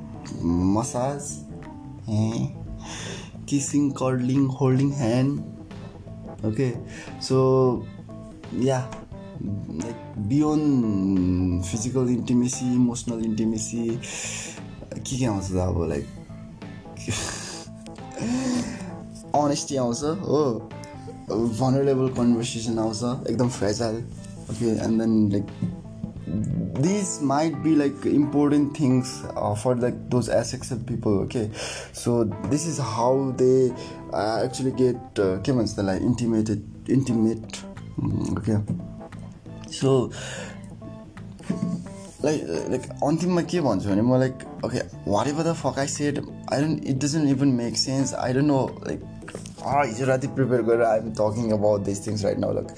massage 0.77 1.31
kissing 3.49 3.90
cuddling 4.01 4.46
holding 4.61 4.92
hand 4.94 6.46
okay 6.46 6.70
so 7.23 7.38
yeah 8.62 8.79
like 9.42 10.14
beyond 10.29 11.62
physical 11.64 12.09
intimacy 12.11 12.73
emotional 12.75 13.25
intimacy 13.25 13.88
के 13.88 15.16
के 15.16 15.25
आउँछ 15.25 15.51
त 15.53 15.57
अब 15.59 15.83
लाइक 15.88 16.07
अनेस्टी 19.35 19.77
आउँछ 19.77 20.03
हो 20.25 20.42
भनरेबल 21.31 22.09
कन्भर्सेसन 22.14 22.79
आउँछ 22.79 23.29
एकदम 23.31 23.49
fragile 23.49 24.03
okay 24.50 24.70
and 24.84 25.00
then 25.00 25.30
like 25.32 25.46
this 26.80 27.22
might 27.24 27.56
be 27.62 27.74
like 27.76 28.06
important 28.06 28.78
things 28.80 29.14
for 29.62 29.76
like 29.78 29.94
those 30.10 30.28
asexual 30.34 30.78
people 30.88 31.18
okay 31.22 31.46
so 32.00 32.22
this 32.24 32.66
is 32.68 32.80
how 32.90 33.30
they 33.42 33.52
actually 33.64 34.70
get 34.82 35.20
के 35.20 35.52
भन्छ 35.52 35.74
त्यसलाई 35.74 35.98
intimated 36.06 36.90
intimate 36.90 37.56
okay 38.38 38.56
so 39.72 39.98
like 42.24 42.42
like 42.70 42.82
अन्तिममा 43.04 43.42
के 43.42 43.60
भन्छु 43.60 43.88
भने 43.88 44.02
म 44.02 44.18
like 44.18 44.44
okay 44.64 44.78
whatever 45.28 45.42
the 45.42 45.52
fuck 45.56 45.78
I 45.78 45.86
said 45.88 46.18
I 46.52 46.62
don't 46.62 46.84
it 46.84 47.04
doesn't 47.04 47.30
even 47.30 47.48
make 47.60 47.76
sense 47.78 48.14
I 48.16 48.32
don't 48.32 48.46
know 48.46 48.60
like 48.86 49.04
हिजो 49.86 50.06
राति 50.06 50.26
प्रिपेयर 50.28 50.62
गरेर 50.62 50.82
I 50.82 50.98
am 50.98 51.10
talking 51.14 51.50
about 51.52 51.84
this 51.84 52.06
things 52.06 52.24
right 52.24 52.38
now 52.38 52.52
like 52.54 52.74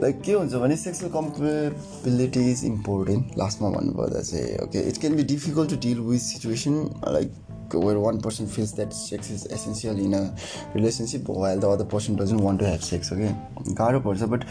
like 0.00 0.20
के 0.22 0.32
हुन्छ 0.32 0.54
भने 0.62 0.76
सेक्सुअल 0.76 1.12
कम्पेबिलिटी 1.12 2.50
इज 2.50 2.64
इम्पोर्टेन्ट 2.64 3.38
लास्टमा 3.38 3.70
भन्नुपर्दा 3.70 4.20
चाहिँ 4.20 4.56
okay 4.64 4.88
it 4.88 4.98
can 5.00 5.16
be 5.16 5.22
difficult 5.34 5.70
to 5.70 5.76
deal 5.88 6.00
with 6.10 6.18
situation 6.26 6.78
like 7.08 7.74
where 7.74 7.96
one 7.96 8.20
person 8.20 8.46
feels 8.54 8.74
that 8.74 8.92
sex 8.92 9.30
is 9.32 9.46
essential 9.52 10.00
in 10.00 10.14
a 10.14 10.24
relationship 10.76 11.30
while 11.30 11.60
the 11.60 11.64
other 11.76 11.84
person 11.92 12.16
doesn't 12.16 12.40
want 12.40 12.60
to 12.60 12.66
have 12.66 12.80
sex 12.90 13.12
okay 13.12 13.32
गाह्रो 13.82 14.00
पर्छ 14.08 14.22
but 14.34 14.44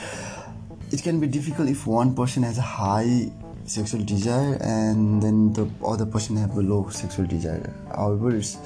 it 0.91 1.03
can 1.03 1.19
be 1.19 1.27
difficult 1.27 1.69
if 1.69 1.85
one 1.85 2.15
person 2.15 2.43
has 2.43 2.57
a 2.57 2.61
high 2.61 3.31
sexual 3.65 4.03
desire 4.03 4.57
and 4.61 5.21
then 5.21 5.53
the 5.53 5.65
other 5.85 6.05
person 6.05 6.35
have 6.35 6.57
a 6.57 6.61
low 6.61 6.89
sexual 6.89 7.27
desire. 7.27 7.73
However 7.95 8.35
it's 8.35 8.57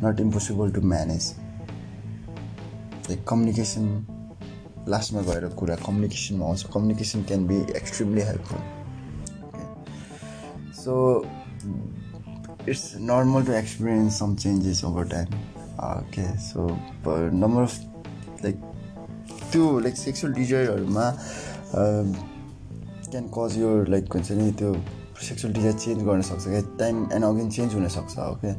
not 0.00 0.18
impossible 0.18 0.70
to 0.70 0.80
manage. 0.80 1.26
Like 3.08 3.24
communication 3.24 4.04
लास्टमा 4.88 5.20
गएर 5.22 5.46
कुरा 5.58 5.76
कम्युनिकेसनमा 5.76 6.46
आउँछ 6.46 6.62
communication 6.74 7.22
can 7.28 7.46
be 7.46 7.56
extremely 7.76 8.22
helpful 8.22 8.62
so 10.76 10.94
it's 12.68 12.84
normal 13.00 13.44
to 13.46 13.52
experience 13.52 14.18
some 14.18 14.34
changes 14.36 14.84
over 14.84 15.08
time 15.08 15.28
okay 15.84 16.26
so 16.40 16.66
number 17.06 17.62
of 17.62 18.44
like 18.44 18.60
त्यो 19.52 19.78
like 19.80 19.96
sexual 19.96 20.32
डिजायरहरूमा 20.34 21.10
can 21.74 23.30
cause 23.38 23.58
यो 23.58 23.72
like 23.88 24.12
हुन्छ 24.14 24.32
नि 24.32 24.50
त्यो 24.58 24.74
सेक्सुअल 25.22 25.52
डिजायर 25.54 25.74
चेन्ज 25.78 26.24
सक्छ 26.26 26.44
क्या 26.44 26.60
टाइम 26.78 27.06
एन्ड 27.12 27.24
अगेन 27.24 27.50
चेन्ज 27.50 27.74
हुनसक्छ 27.74 28.18
okay 28.18 28.52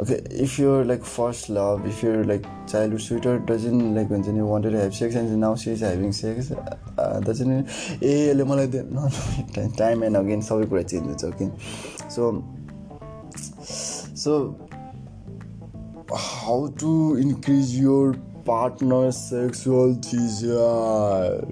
okay 0.00 0.16
if 0.30 0.58
you're 0.58 0.84
like 0.84 1.04
first 1.04 1.48
love 1.48 1.86
if 1.86 2.02
you're 2.02 2.24
like 2.24 2.44
childhood 2.66 3.00
sweetheart 3.00 3.46
doesn't 3.46 3.94
like 3.94 4.10
when 4.10 4.24
you 4.36 4.46
wanted 4.46 4.70
to 4.70 4.80
have 4.80 4.94
sex 4.94 5.14
and 5.14 5.40
now 5.40 5.54
she's 5.54 5.80
having 5.80 6.12
sex 6.12 6.50
uh, 6.98 7.20
doesn't 7.20 7.52
ए 8.02 8.14
यसले 8.28 8.44
मलाई 8.44 8.66
time 9.78 10.04
and 10.04 10.16
again 10.16 10.40
सबै 10.50 10.66
कुरा 10.72 10.82
change 10.92 11.06
हुन्छ 11.06 11.24
okay 11.24 11.48
so 12.14 12.30
so 14.24 14.36
how 16.28 16.66
to 16.80 16.94
increase 17.26 17.74
your 17.82 18.16
partner 18.48 19.10
sexual 19.18 19.94
desire 20.06 21.44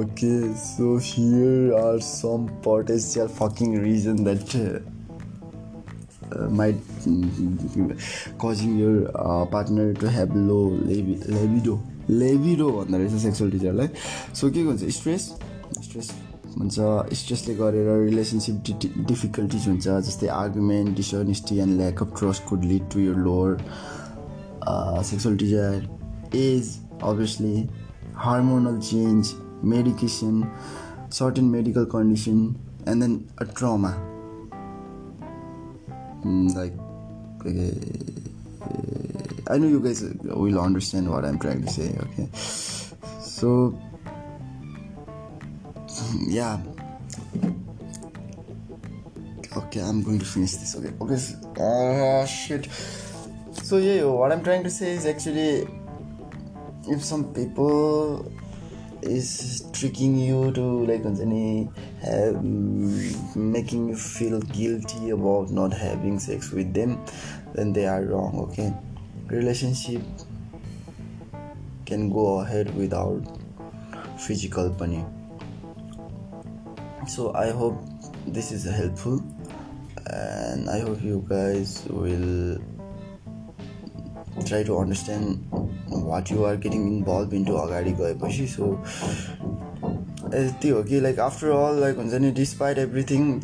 okay 0.00 0.52
so 0.54 0.96
here 0.98 1.74
are 1.74 2.00
some 2.00 2.48
potential 2.66 3.28
fucking 3.28 3.78
reason 3.82 4.22
that 4.24 4.54
uh, 4.56 4.80
might 6.49 6.79
causing 8.37 8.77
your 8.77 8.95
uh, 9.15 9.45
partner 9.45 9.93
to 9.93 10.09
have 10.09 10.35
low 10.35 10.65
लेभिडो 10.87 11.79
लेभिडो 12.09 12.69
भन्दो 12.71 12.97
रहेछ 12.97 13.21
sexual 13.21 13.51
टिचरलाई 13.51 13.87
so 14.35 14.49
के 14.51 14.61
हुन्छ 14.61 14.83
stress 14.97 15.23
stress 15.81 16.11
हुन्छ। 16.57 16.77
स्ट्रेसले 17.15 17.55
गरेर 17.55 17.89
relationship 18.05 18.55
डि 18.67 18.89
difficulties 19.07 19.67
हुन्छ 19.67 19.87
जस्तै 20.07 20.27
argument 20.27 20.95
dishonesty 20.97 21.57
and 21.59 21.77
lack 21.77 22.01
of 22.03 22.13
trust 22.19 22.43
could 22.49 22.63
lead 22.71 22.89
to 22.93 22.99
your 22.99 23.15
lower 23.27 23.57
sexual 25.09 25.37
desire 25.37 26.37
as 26.37 26.77
obviously 27.03 27.67
hormonal 28.25 28.79
change 28.91 29.33
medication 29.73 30.43
certain 31.19 31.45
medical 31.57 31.85
condition 31.97 32.39
and 32.87 33.03
then 33.03 33.19
a 33.41 33.43
trauma 33.57 33.93
Mm, 36.23 36.55
like 36.55 36.73
I 39.49 39.57
know 39.57 39.67
you 39.67 39.79
guys 39.81 40.03
will 40.23 40.59
understand 40.59 41.09
what 41.09 41.25
I'm 41.25 41.39
trying 41.39 41.63
to 41.63 41.69
say. 41.69 41.95
Okay, 41.97 42.29
so 42.33 43.77
yeah. 46.27 46.59
Okay, 49.57 49.81
I'm 49.81 50.03
going 50.03 50.19
to 50.19 50.25
finish 50.25 50.51
this. 50.55 50.75
Okay, 50.75 50.93
okay. 51.01 51.17
Oh 51.59 52.25
shit. 52.25 52.69
So 53.63 53.77
yeah, 53.77 54.03
what 54.03 54.31
I'm 54.31 54.43
trying 54.43 54.63
to 54.63 54.69
say 54.69 54.91
is 54.91 55.05
actually, 55.05 55.67
if 56.87 57.03
some 57.03 57.33
people 57.33 58.31
is 59.01 59.65
tricking 59.73 60.15
you 60.15 60.51
to 60.53 60.85
like 60.85 61.03
any 61.05 61.69
have, 62.02 62.42
making 63.34 63.88
you 63.88 63.96
feel 63.96 64.40
guilty 64.40 65.10
about 65.10 65.50
not 65.50 65.72
having 65.72 66.18
sex 66.18 66.50
with 66.50 66.72
them 66.74 67.02
then 67.54 67.72
they 67.72 67.86
are 67.86 68.02
wrong 68.04 68.38
okay 68.38 68.72
relationship 69.28 70.02
can 71.84 72.10
go 72.10 72.40
ahead 72.40 72.74
without 72.76 73.22
physical 74.18 74.70
pani 74.70 75.04
so 77.06 77.32
i 77.34 77.50
hope 77.50 77.78
this 78.26 78.52
is 78.52 78.64
helpful 78.64 79.22
and 80.06 80.70
i 80.70 80.78
hope 80.80 81.02
you 81.02 81.24
guys 81.28 81.84
will 81.90 82.58
try 84.44 84.62
to 84.62 84.78
understand 84.78 85.42
what 86.06 86.30
you 86.32 86.44
are 86.44 86.56
getting 86.64 86.86
involve 86.88 87.34
into 87.34 87.54
अगाडि 87.56 87.92
गएपछि 88.00 88.46
so 88.48 88.66
यति 90.33 90.69
हो 90.69 90.83
कि 90.83 90.99
like 90.99 91.19
after 91.21 91.47
all 91.51 91.79
like 91.81 91.97
हुन्छ 91.97 92.13
नि 92.15 92.31
despite 92.33 92.77
everything 92.79 93.39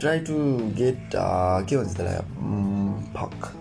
try 0.00 0.18
to 0.20 0.34
get 0.76 1.10
के 1.14 1.76
भन्छ 1.76 1.96
त्यसलाई 1.96 2.16
फक 3.14 3.52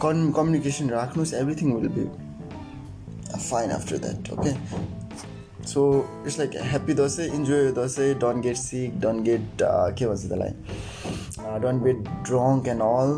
कन् 0.00 0.30
कम्युनिकेसन 0.32 0.90
राख्नुहोस् 0.90 1.34
everything 1.34 1.72
will 1.74 1.88
be 1.90 2.06
fine 3.30 3.70
after 3.72 3.98
that 3.98 4.32
okay 4.32 4.54
so 5.66 5.82
it's 6.26 6.38
like 6.38 6.56
happy 6.64 6.94
Dashain 6.94 7.26
enjoy 7.30 7.70
Dashain 7.74 8.14
don't 8.16 8.42
get 8.42 8.56
sick 8.58 9.00
don't 9.00 9.24
get 9.24 9.62
के 9.98 10.06
भन्छ 10.06 10.22
त्यसलाई 10.22 11.58
don't 11.60 11.82
get 11.84 12.08
drunk 12.24 12.68
and 12.68 12.82
all 12.82 13.16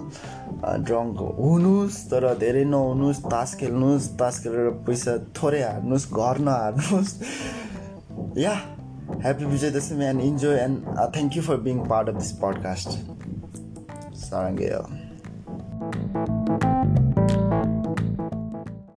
drunk 0.82 1.20
हुनुहोस् 1.38 1.98
तर 2.10 2.32
धेरै 2.38 2.64
नहुनुहोस् 2.66 3.22
तास 3.26 3.54
खेल्नुहोस् 3.60 4.08
तास 4.18 4.40
खेलेर 4.42 4.70
पैसा 4.86 5.16
थोरै 5.36 5.62
हार्नुहोस् 5.62 6.06
घर 6.12 6.38
नहार्नुहोस् 6.46 7.12
yeah. 8.34 8.60
Happy 9.22 9.44
vijay 9.44 9.70
dasami 9.70 10.08
and 10.08 10.20
enjoy 10.20 10.56
and 10.56 10.86
uh, 10.96 11.10
thank 11.10 11.36
you 11.36 11.42
for 11.42 11.56
being 11.56 11.84
part 11.86 12.08
of 12.08 12.14
this 12.14 12.32
podcast. 12.32 12.96
Sarangaya 14.14 14.86